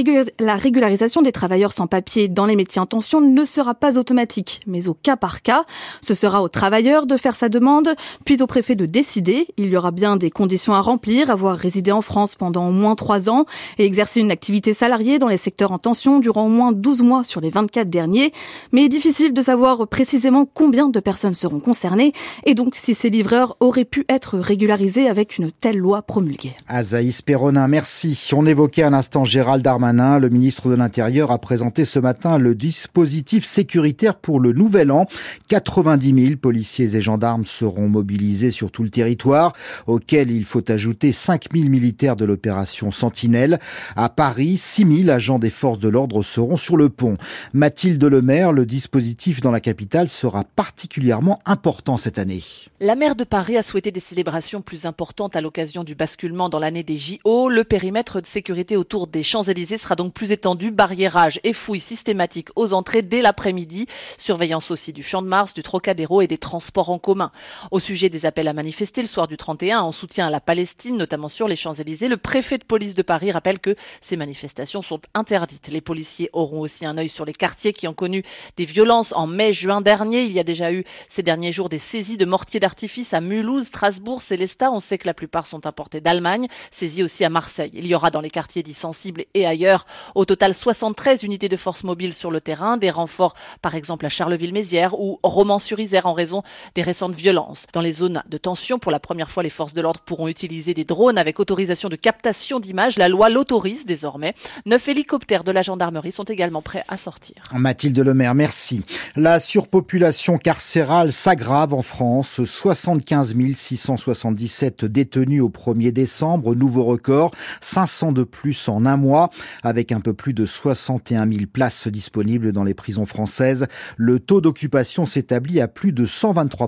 régularisation 0.57 1.23
des 1.23 1.31
travailleurs 1.31 1.73
sans 1.73 1.87
papier 1.87 2.27
dans 2.27 2.47
les 2.47 2.57
métiers 2.57 2.81
en 2.81 2.87
tension 2.87 3.21
ne 3.21 3.45
sera 3.45 3.77
pas 3.77 3.97
automatique 3.97 4.63
mais 4.67 4.89
au 4.89 4.95
cas 4.95 5.17
par 5.17 5.43
cas. 5.43 5.67
Ce 6.01 6.15
sera 6.15 6.43
au 6.43 6.49
travailleur 6.49 7.07
de 7.07 7.12
faire 7.17 7.37
sa 7.37 7.49
demande 7.49 7.95
puis 8.25 8.43
au 8.43 8.47
préfet 8.47 8.75
de 8.75 8.87
décider. 8.87 9.47
Il 9.57 9.71
y 9.71 9.77
aura 9.77 9.91
bien 9.91 10.17
des 10.17 10.31
conditions 10.31 10.75
à 10.75 10.81
remplir, 10.81 11.31
avoir 11.31 11.57
résidé 11.57 11.93
en 11.93 12.03
France 12.03 12.35
pendant 12.35 12.69
au 12.69 12.73
moins 12.73 12.95
trois 12.95 13.29
ans 13.29 13.47
et 13.79 13.85
exercer 13.85 14.21
une 14.21 14.31
activité 14.31 14.75
salariée 14.75 15.19
dans 15.19 15.29
les 15.29 15.37
secteurs 15.37 15.73
en 15.73 15.79
tension 15.79 16.19
durant 16.19 16.47
au 16.47 16.51
moins 16.51 16.73
12 16.73 17.03
mois 17.03 17.25
sur 17.25 17.41
les 17.41 17.51
24 17.51 17.89
derniers. 17.89 18.33
Mais 18.73 18.89
difficile 18.89 19.33
de 19.33 19.43
savoir 19.43 19.87
précisément 19.89 20.47
combien 20.47 20.89
de 20.89 21.01
personnes 21.01 21.35
seront 21.35 21.61
concernées 21.61 22.13
et 22.45 22.55
donc 22.55 22.75
si 22.77 22.95
ces 22.95 23.11
livreurs 23.11 23.57
auraient 23.61 23.85
pu 23.85 24.05
être 24.09 24.39
régularisés 24.39 25.09
avec 25.09 25.39
une 25.39 25.51
telle 25.51 25.79
loi 25.79 26.03
promulguée. 26.03 26.55
Azaïs 26.69 27.23
Perronin, 27.23 27.69
merci. 27.69 28.31
On 28.35 28.47
évoquait 28.47 28.83
un 28.83 28.93
instant 28.93 29.25
Gérald 29.25 29.63
Darmanin. 29.63 30.19
Le 30.19 30.29
ministre 30.29 30.69
de 30.69 30.75
l'Intérieur 30.75 31.31
a 31.31 31.39
présenté 31.39 31.85
ce 31.85 31.99
matin 31.99 32.39
le 32.39 32.55
dispositif 32.55 33.45
sécuritaire 33.45 34.17
pour 34.17 34.41
le 34.41 34.53
nouvel 34.53 34.91
an. 34.91 35.07
90 35.49 36.25
000 36.27 36.37
policiers 36.37 36.92
et 36.95 37.01
gendarmes 37.01 37.45
seront 37.45 37.89
mobilisés 37.89 38.51
sur 38.51 38.71
tout 38.71 38.83
le 38.83 38.91
territoire, 38.91 39.53
auquel 39.87 40.31
il 40.31 40.45
faut 40.45 40.71
ajouter 40.71 41.13
5 41.13 41.47
000 41.55 41.69
militaires 41.69 42.17
de 42.17 42.25
l'opération 42.25 42.91
Sentinelle. 42.91 43.59
À 43.97 44.09
Paris, 44.09 44.57
6 44.57 45.05
000 45.05 45.11
agents 45.11 45.39
des 45.39 45.51
forces 45.51 45.79
de 45.79 45.89
l'ordre 45.89 46.23
seront 46.23 46.57
sur 46.57 46.77
le 46.77 46.89
pont. 46.89 47.17
Mathilde 47.53 48.03
Lemaire, 48.05 48.53
le 48.53 48.67
dispositif 48.67 49.41
dans 49.41 49.51
la 49.51 49.61
capitale 49.61 50.09
sera 50.09 50.45
particulièrement 50.45 51.39
important 51.45 51.97
cette 51.97 52.19
année. 52.19 52.43
La 52.81 52.97
maire 52.97 53.17
de 53.17 53.25
Paris 53.25 53.57
a 53.57 53.63
souhaité 53.63 53.91
des 53.91 54.01
célébrations 54.01 54.63
plus 54.63 54.87
importantes 54.87 55.37
à 55.37 55.41
l'occasion 55.41 55.85
du 55.85 55.95
basculement 55.95 56.49
dans 56.49 56.59
l'année 56.59 56.83
des 56.83 56.97
JO. 56.97 57.49
Le 57.49 57.65
périmètre 57.65 58.21
de 58.21 58.27
sécurité 58.27 58.77
autour 58.77 59.07
des 59.07 59.23
Champs-Élysées 59.23 59.79
sera 59.79 59.95
donc 59.95 60.13
plus 60.13 60.33
étendu. 60.33 60.71
Barriérage 60.71 61.41
et 61.45 61.53
fouilles 61.53 61.81
systématiques 61.81 62.49
aux 62.57 62.73
entrées 62.73 63.03
dès 63.03 63.23
l'après-midi. 63.23 63.87
Surveillance 64.19 64.71
aussi 64.71 64.93
du 64.93 65.03
Champ 65.03 65.23
de 65.23 65.29
Mars, 65.29 65.55
du 65.55 65.63
Trocadéro 65.63 66.21
et 66.21 66.27
des 66.27 66.39
transports 66.39 66.82
en 66.91 66.99
commun. 66.99 67.33
Au 67.71 67.81
sujet 67.81 68.09
des 68.09 68.27
appels 68.27 68.49
à 68.49 68.53
manifester 68.53 69.01
le 69.01 69.09
soir 69.09 69.29
du 69.29 69.37
31 69.37 69.81
en 69.81 69.93
soutien 69.93 70.27
à 70.27 70.31
la 70.31 70.41
Palestine, 70.41 70.97
notamment 70.97 71.29
sur 71.29 71.49
les 71.49 71.57
Champs-Élysées, 71.57 72.09
le 72.09 72.17
préfet 72.17 72.59
de 72.59 72.65
police 72.65 72.95
de 72.95 73.03
Paris 73.03 73.33
rappelle 73.33 73.59
que 73.59 73.75
ces 74.01 74.17
manifestations 74.17 74.83
sont 74.83 75.01
interdites. 75.15 75.69
Les 75.69 75.81
policiers 75.81 76.31
auront 76.33 76.61
aussi 76.61 76.87
un 76.87 76.99
œil 76.99 77.09
sur 77.09 77.25
les 77.25 77.33
quartiers 77.33 77.73
qui 77.73 77.89
ont 77.89 77.95
connu 77.95 78.25
des 78.57 78.65
violences 78.65 79.13
en 79.13 79.27
mai-juin 79.27 79.81
dernier. 79.81 80.23
Il 80.23 80.33
y 80.33 80.41
a 80.41 80.45
déjà 80.45 80.73
eu 80.73 80.85
ces 81.09 81.23
derniers 81.23 81.53
jours 81.53 81.69
des 81.69 81.79
saisies 81.79 82.17
de 82.17 82.25
mortiers 82.25 82.61
d'artifice 82.61 83.15
à 83.15 83.21
Mulhouse, 83.21 83.67
Strasbourg, 83.67 84.23
Célestat. 84.23 84.71
On 84.71 84.81
sait 84.81 84.99
que 84.99 85.07
la 85.07 85.15
plupart 85.15 85.47
sont 85.47 85.67
importés 85.67 86.01
d'Allemagne, 86.01 86.49
saisies 86.71 87.03
aussi 87.03 87.25
à 87.25 87.31
Marseille. 87.31 87.71
Il 87.75 87.87
y 87.87 87.95
aura 87.95 88.11
dans 88.11 88.21
les 88.21 88.31
quartiers 88.31 88.63
dits 88.63 88.75
sensibles 88.75 89.25
et 89.35 89.47
ailleurs 89.47 89.87
au 90.15 90.25
total 90.25 90.55
73 90.55 91.23
unités 91.23 91.49
de 91.49 91.57
force 91.57 91.85
mobiles 91.85 92.15
sur 92.15 92.31
le 92.31 92.41
terrain, 92.41 92.77
des 92.77 92.91
renforts 92.91 93.35
par 93.61 93.75
exemple 93.75 94.07
à 94.07 94.09
Charleville-Mézières 94.09 94.99
ou 94.99 95.19
Romans-sur-Isère 95.23 96.07
en 96.07 96.13
raison 96.13 96.43
des 96.75 96.83
récentes 96.83 97.15
violences. 97.15 97.67
Dans 97.73 97.81
les 97.81 97.93
zones 97.93 98.23
de 98.29 98.39
tension, 98.39 98.79
pour 98.79 98.93
la 98.93 99.01
première 99.01 99.31
fois, 99.31 99.43
les 99.43 99.51
forces 99.51 99.75
de 99.75 99.81
l'ordre 99.81 100.01
pourront 100.01 100.29
utiliser 100.29 100.75
des 100.75 100.85
drones 100.85 101.19
avec 101.19 101.41
autorisation 101.41 101.89
de 101.89 101.97
captation 101.97 102.61
d'images. 102.61 102.97
La 102.99 103.09
loi 103.09 103.29
l'autorise 103.29 103.85
désormais. 103.87 104.35
Neuf 104.67 104.89
hélicoptères 104.89 105.45
de 105.45 105.53
la 105.53 105.63
gendarmerie 105.63 106.13
sont 106.13 106.25
également 106.25 106.63
prêts 106.63 106.85
à 106.89 106.97
sortir. 106.97 107.43
Mathilde 107.55 107.99
Lemaire, 107.99 108.35
merci. 108.35 108.83
La 109.17 109.41
surpopulation 109.41 110.39
carcérale 110.39 111.13
s'aggrave 111.13 111.75
en 111.75 111.83
France. 111.83 112.45
75 112.45 113.35
677 113.55 114.85
détenus 114.85 115.43
au 115.43 115.49
1er 115.49 115.93
décembre, 115.93 116.55
nouveau 116.55 116.85
record. 116.85 117.33
500 117.61 118.13
de 118.13 118.25
plus 118.25 118.69
en 118.69 118.87
un 118.87 118.97
mois, 118.97 119.31
avec 119.63 119.93
un 119.93 120.01
peu 120.01 120.13
plus 120.13 120.35
de 120.35 120.47
61 120.47 121.31
000 121.31 121.47
places 121.53 121.89
disponibles 121.89 122.53
dans 122.53 122.65
les 122.65 122.75
prisons 122.75 123.07
françaises. 123.07 123.67
Le 123.97 124.19
taux 124.19 124.41
d'occupation 124.41 125.07
s'établit 125.07 125.61
à 125.61 125.69
plus 125.69 125.93
de 125.93 126.07
123%. 126.07 126.62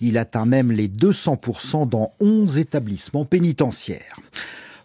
Il 0.00 0.18
atteint 0.18 0.46
même 0.46 0.72
les 0.72 0.88
200% 0.88 1.88
dans 1.88 2.12
11 2.20 2.58
établissements 2.58 3.24
pénitentiaires. 3.24 4.16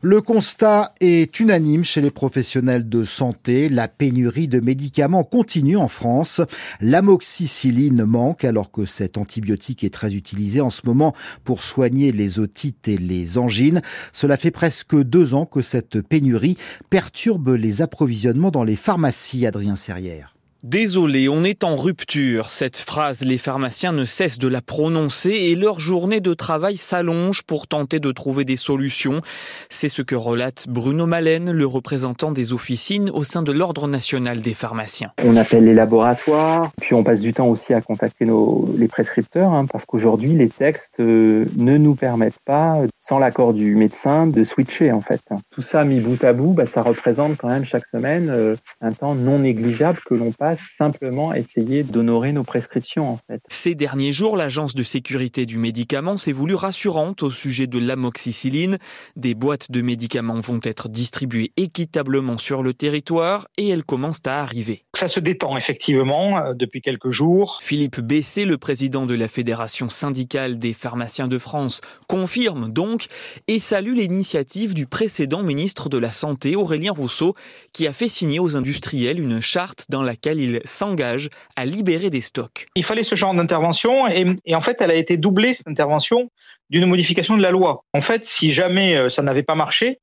Le 0.04 0.22
constat 0.22 0.94
est 1.02 1.40
unanime 1.40 1.84
chez 1.84 2.02
les 2.02 2.12
professionnels 2.12 2.88
de 2.88 3.04
santé. 3.04 3.68
La 3.68 3.88
pénurie 3.88 4.48
de 4.48 4.60
médicaments 4.60 5.24
continue 5.24 5.76
en 5.76 5.88
France. 5.88 6.40
L'amoxicilline 6.82 8.06
manque 8.06 8.44
alors 8.44 8.70
que 8.70 8.86
cet 8.86 9.18
antibiotique 9.18 9.84
est 9.84 9.94
très 9.94 10.13
utilisé 10.13 10.62
en 10.62 10.70
ce 10.70 10.84
moment 10.86 11.16
pour 11.44 11.63
soigner 11.63 12.12
les 12.12 12.40
otites 12.40 12.88
et 12.88 12.98
les 12.98 13.40
angines. 13.40 13.82
Cela 14.13 14.38
fait 14.38 14.52
presque 14.52 14.96
deux 14.96 15.34
ans 15.34 15.48
que 15.48 15.63
cette 15.63 16.02
pénurie 16.02 16.58
perturbe 16.92 17.50
les 17.50 17.82
approvisionnements 17.82 18.52
dans 18.52 18.63
les 18.63 18.76
pharmacies, 18.76 19.48
Adrien 19.48 19.76
Serrière. 19.76 20.37
Désolé, 20.63 21.30
on 21.30 21.43
est 21.43 21.63
en 21.63 21.76
rupture. 21.76 22.50
Cette 22.50 22.78
phrase, 22.78 23.24
les 23.24 23.38
pharmaciens 23.38 23.91
ne 23.91 24.06
cessent 24.06 24.39
de 24.39 24.48
la 24.48 24.63
prononcer 24.63 25.30
et 25.30 25.56
leur 25.56 25.80
journée 25.80 26.20
de 26.20 26.34
travail 26.34 26.78
s'allonge 26.78 27.43
pour 27.43 27.67
tenter 27.67 28.00
de 28.00 28.12
trouver 28.12 28.43
des 28.43 28.56
solutions. 28.56 29.22
C'est 29.70 29.88
ce 29.88 30.02
que 30.02 30.15
relate 30.15 30.65
Bruno 30.67 31.06
Malène, 31.06 31.52
le 31.52 31.67
représentant 31.67 32.32
des 32.32 32.54
officines 32.54 33.12
au 33.12 33.24
sein 33.24 33.43
de 33.43 33.52
l'Ordre 33.52 33.88
national 33.88 34.41
des 34.41 34.56
pharmaciens. 34.56 35.12
On 35.24 35.38
appelle 35.38 35.65
les 35.65 35.76
laboratoires, 35.76 36.72
puis 36.82 36.96
on 36.96 37.04
passe 37.04 37.20
du 37.20 37.34
temps 37.34 37.50
aussi 37.50 37.76
à 37.76 37.82
contacter 37.82 38.26
nos, 38.26 38.67
les 38.80 38.88
prescripteurs, 38.88 39.52
hein, 39.54 39.67
parce 39.72 39.86
qu'aujourd'hui, 39.86 40.34
les 40.34 40.50
textes 40.50 41.00
euh, 41.00 41.46
ne 41.56 41.78
nous 41.78 41.93
permettent 41.93 42.41
pas, 42.46 42.82
sans 42.98 43.20
l'accord 43.20 43.54
du 43.54 43.76
médecin, 43.76 44.26
de 44.26 44.43
switcher 44.43 44.91
en 44.91 45.02
fait. 45.02 45.22
Tout 45.52 45.62
ça 45.62 45.84
mis 45.84 46.00
bout 46.00 46.24
à 46.24 46.34
bout, 46.34 46.54
bah, 46.54 46.65
ça 46.65 46.82
représente 46.82 47.38
quand 47.38 47.50
même 47.50 47.65
chaque 47.65 47.86
semaine 47.86 48.30
euh, 48.32 48.56
un 48.82 48.91
temps 48.91 49.13
non 49.13 49.38
négligeable 49.38 50.00
que 50.04 50.15
l'on 50.15 50.32
passe 50.32 50.47
simplement 50.56 51.34
essayer 51.34 51.84
d'honorer 51.84 52.32
nos 52.32 52.44
prescriptions 52.44 53.10
en 53.10 53.20
fait. 53.28 53.42
Ces 53.50 53.76
derniers 53.76 54.14
jours, 54.14 54.38
l'agence 54.38 54.76
de 54.76 54.84
sécurité 54.84 55.46
du 55.46 55.58
médicament 55.58 56.18
s'est 56.18 56.32
voulue 56.32 56.56
rassurante 56.56 57.24
au 57.24 57.32
sujet 57.32 57.68
de 57.68 57.80
l'amoxicilline. 57.80 58.78
Des 59.16 59.36
boîtes 59.36 59.72
de 59.72 59.82
médicaments 59.82 60.40
vont 60.40 60.60
être 60.64 60.90
distribuées 60.90 61.52
équitablement 61.58 62.38
sur 62.38 62.64
le 62.64 62.74
territoire 62.74 63.48
et 63.58 63.68
elles 63.70 63.84
commencent 63.84 64.26
à 64.26 64.42
arriver. 64.42 64.86
Ça 64.96 65.08
se 65.08 65.20
détend 65.20 65.58
effectivement 65.58 66.38
euh, 66.38 66.54
depuis 66.54 66.82
quelques 66.82 67.10
jours. 67.10 67.60
Philippe 67.62 68.00
Bessé, 68.00 68.46
le 68.46 68.58
président 68.58 69.06
de 69.06 69.14
la 69.14 69.28
Fédération 69.28 69.90
syndicale 69.90 70.60
des 70.60 70.74
pharmaciens 70.74 71.28
de 71.28 71.38
France, 71.38 71.82
confirme 72.08 72.72
donc 72.72 73.08
et 73.48 73.60
salue 73.60 73.96
l'initiative 73.96 74.74
du 74.74 74.88
précédent 74.88 75.44
ministre 75.44 75.90
de 75.90 75.98
la 75.98 76.12
Santé, 76.12 76.56
Aurélien 76.56 76.92
Rousseau, 76.92 77.34
qui 77.74 77.88
a 77.88 77.94
fait 77.94 78.08
signer 78.08 78.40
aux 78.40 78.56
industriels 78.56 79.20
une 79.20 79.42
charte 79.42 79.86
dans 79.90 80.04
laquelle 80.04 80.37
il 80.38 80.62
s'engage 80.65 81.30
à 81.56 81.65
libérer 81.65 82.10
des 82.10 82.21
stocks. 82.21 82.67
Il 82.76 82.84
fallait 82.84 83.04
ce 83.04 83.15
genre 83.15 83.34
d'intervention 83.34 84.08
et, 84.08 84.56
en 84.56 84.62
fait, 84.62 84.82
elle 84.82 84.91
a 84.91 84.95
été 84.95 85.17
doublée, 85.17 85.54
cette 85.54 85.67
intervention, 85.67 86.30
d'une 86.69 86.86
modification 86.86 87.38
de 87.38 87.41
la 87.41 87.52
loi. 87.52 87.84
En 87.93 88.02
fait, 88.02 88.26
si 88.26 88.54
jamais 88.54 88.95
euh, 88.95 89.10
ça 89.10 89.21
n'avait 89.21 89.43
pas 89.43 89.56
marché, 89.56 90.00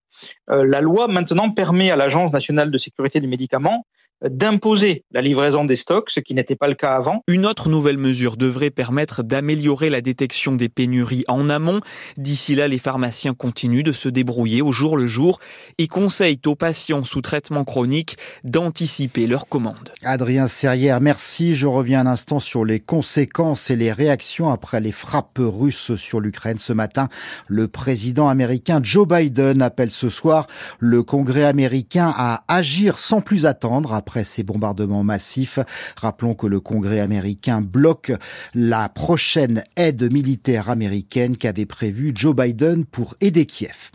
la 0.48 0.80
loi 0.80 1.08
maintenant 1.08 1.50
permet 1.50 1.90
à 1.90 1.96
l'Agence 1.96 2.32
nationale 2.32 2.70
de 2.70 2.78
sécurité 2.78 3.20
du 3.20 3.28
médicament 3.28 3.84
d'imposer 4.22 5.04
la 5.12 5.20
livraison 5.20 5.64
des 5.64 5.76
stocks, 5.76 6.10
ce 6.10 6.20
qui 6.20 6.34
n'était 6.34 6.56
pas 6.56 6.68
le 6.68 6.74
cas 6.74 6.94
avant. 6.94 7.22
Une 7.28 7.46
autre 7.46 7.68
nouvelle 7.68 7.98
mesure 7.98 8.36
devrait 8.36 8.70
permettre 8.70 9.22
d'améliorer 9.22 9.90
la 9.90 10.00
détection 10.00 10.54
des 10.54 10.68
pénuries 10.68 11.24
en 11.28 11.50
amont. 11.50 11.80
D'ici 12.16 12.54
là, 12.54 12.68
les 12.68 12.78
pharmaciens 12.78 13.34
continuent 13.34 13.82
de 13.82 13.92
se 13.92 14.08
débrouiller 14.08 14.62
au 14.62 14.72
jour 14.72 14.96
le 14.96 15.06
jour 15.06 15.40
et 15.78 15.88
conseillent 15.88 16.40
aux 16.46 16.54
patients 16.54 17.04
sous 17.04 17.20
traitement 17.20 17.64
chronique 17.64 18.16
d'anticiper 18.44 19.26
leurs 19.26 19.48
commandes. 19.48 19.90
Adrien 20.02 20.46
Serrière, 20.46 21.00
merci. 21.00 21.54
Je 21.54 21.66
reviens 21.66 22.00
un 22.00 22.06
instant 22.06 22.38
sur 22.38 22.64
les 22.64 22.80
conséquences 22.80 23.70
et 23.70 23.76
les 23.76 23.92
réactions 23.92 24.50
après 24.50 24.80
les 24.80 24.92
frappes 24.92 25.38
russes 25.38 25.96
sur 25.96 26.20
l'Ukraine 26.20 26.58
ce 26.58 26.72
matin. 26.72 27.08
Le 27.46 27.68
président 27.68 28.28
américain 28.28 28.80
Joe 28.82 29.06
Biden 29.06 29.60
appelle 29.60 29.90
ce 30.04 30.10
soir 30.10 30.46
le 30.80 31.02
Congrès 31.02 31.44
américain 31.44 32.12
à 32.14 32.44
agir 32.46 32.98
sans 32.98 33.22
plus 33.22 33.46
attendre 33.46 33.94
après 33.94 34.22
ces 34.22 34.42
bombardements 34.42 35.02
massifs. 35.02 35.58
Rappelons 35.96 36.34
que 36.34 36.46
le 36.46 36.60
Congrès 36.60 37.00
américain 37.00 37.62
bloque 37.62 38.12
la 38.54 38.90
prochaine 38.90 39.64
aide 39.76 40.12
militaire 40.12 40.68
américaine 40.68 41.38
qu'avait 41.38 41.64
prévue 41.64 42.12
Joe 42.14 42.36
Biden 42.36 42.84
pour 42.84 43.14
aider 43.22 43.46
Kiev. 43.46 43.92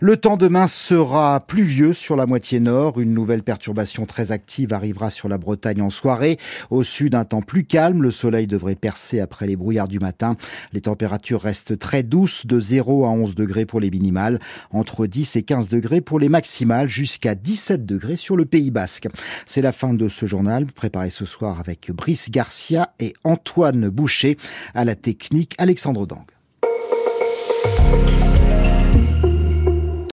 Le 0.00 0.16
temps 0.16 0.38
demain 0.38 0.66
sera 0.66 1.40
pluvieux 1.40 1.92
sur 1.92 2.16
la 2.16 2.24
moitié 2.24 2.58
nord. 2.58 2.98
Une 2.98 3.12
nouvelle 3.12 3.42
perturbation 3.42 4.06
très 4.06 4.32
active 4.32 4.72
arrivera 4.72 5.10
sur 5.10 5.28
la 5.28 5.36
Bretagne 5.36 5.82
en 5.82 5.90
soirée. 5.90 6.38
Au 6.70 6.82
sud, 6.82 7.14
un 7.14 7.26
temps 7.26 7.42
plus 7.42 7.64
calme. 7.64 8.02
Le 8.02 8.10
soleil 8.10 8.46
devrait 8.46 8.76
percer 8.76 9.20
après 9.20 9.46
les 9.46 9.56
brouillards 9.56 9.88
du 9.88 9.98
matin. 9.98 10.38
Les 10.72 10.80
températures 10.80 11.42
restent 11.42 11.78
très 11.78 12.02
douces, 12.02 12.46
de 12.46 12.58
0 12.58 13.04
à 13.04 13.10
11 13.10 13.34
degrés 13.34 13.66
pour 13.66 13.78
les 13.78 13.90
minimales, 13.90 14.38
entre 14.70 15.06
10 15.06 15.36
et 15.36 15.42
15 15.50 15.68
degrés 15.68 16.00
pour 16.00 16.20
les 16.20 16.28
maximales, 16.28 16.86
jusqu'à 16.86 17.34
17 17.34 17.84
degrés 17.84 18.16
sur 18.16 18.36
le 18.36 18.44
Pays 18.44 18.70
Basque. 18.70 19.08
C'est 19.46 19.62
la 19.62 19.72
fin 19.72 19.92
de 19.92 20.08
ce 20.08 20.24
journal, 20.24 20.64
préparé 20.66 21.10
ce 21.10 21.24
soir 21.24 21.58
avec 21.58 21.90
Brice 21.90 22.30
Garcia 22.30 22.94
et 23.00 23.14
Antoine 23.24 23.88
Boucher. 23.88 24.38
À 24.74 24.84
la 24.84 24.94
technique, 24.94 25.56
Alexandre 25.58 26.06
Dang. 26.06 26.24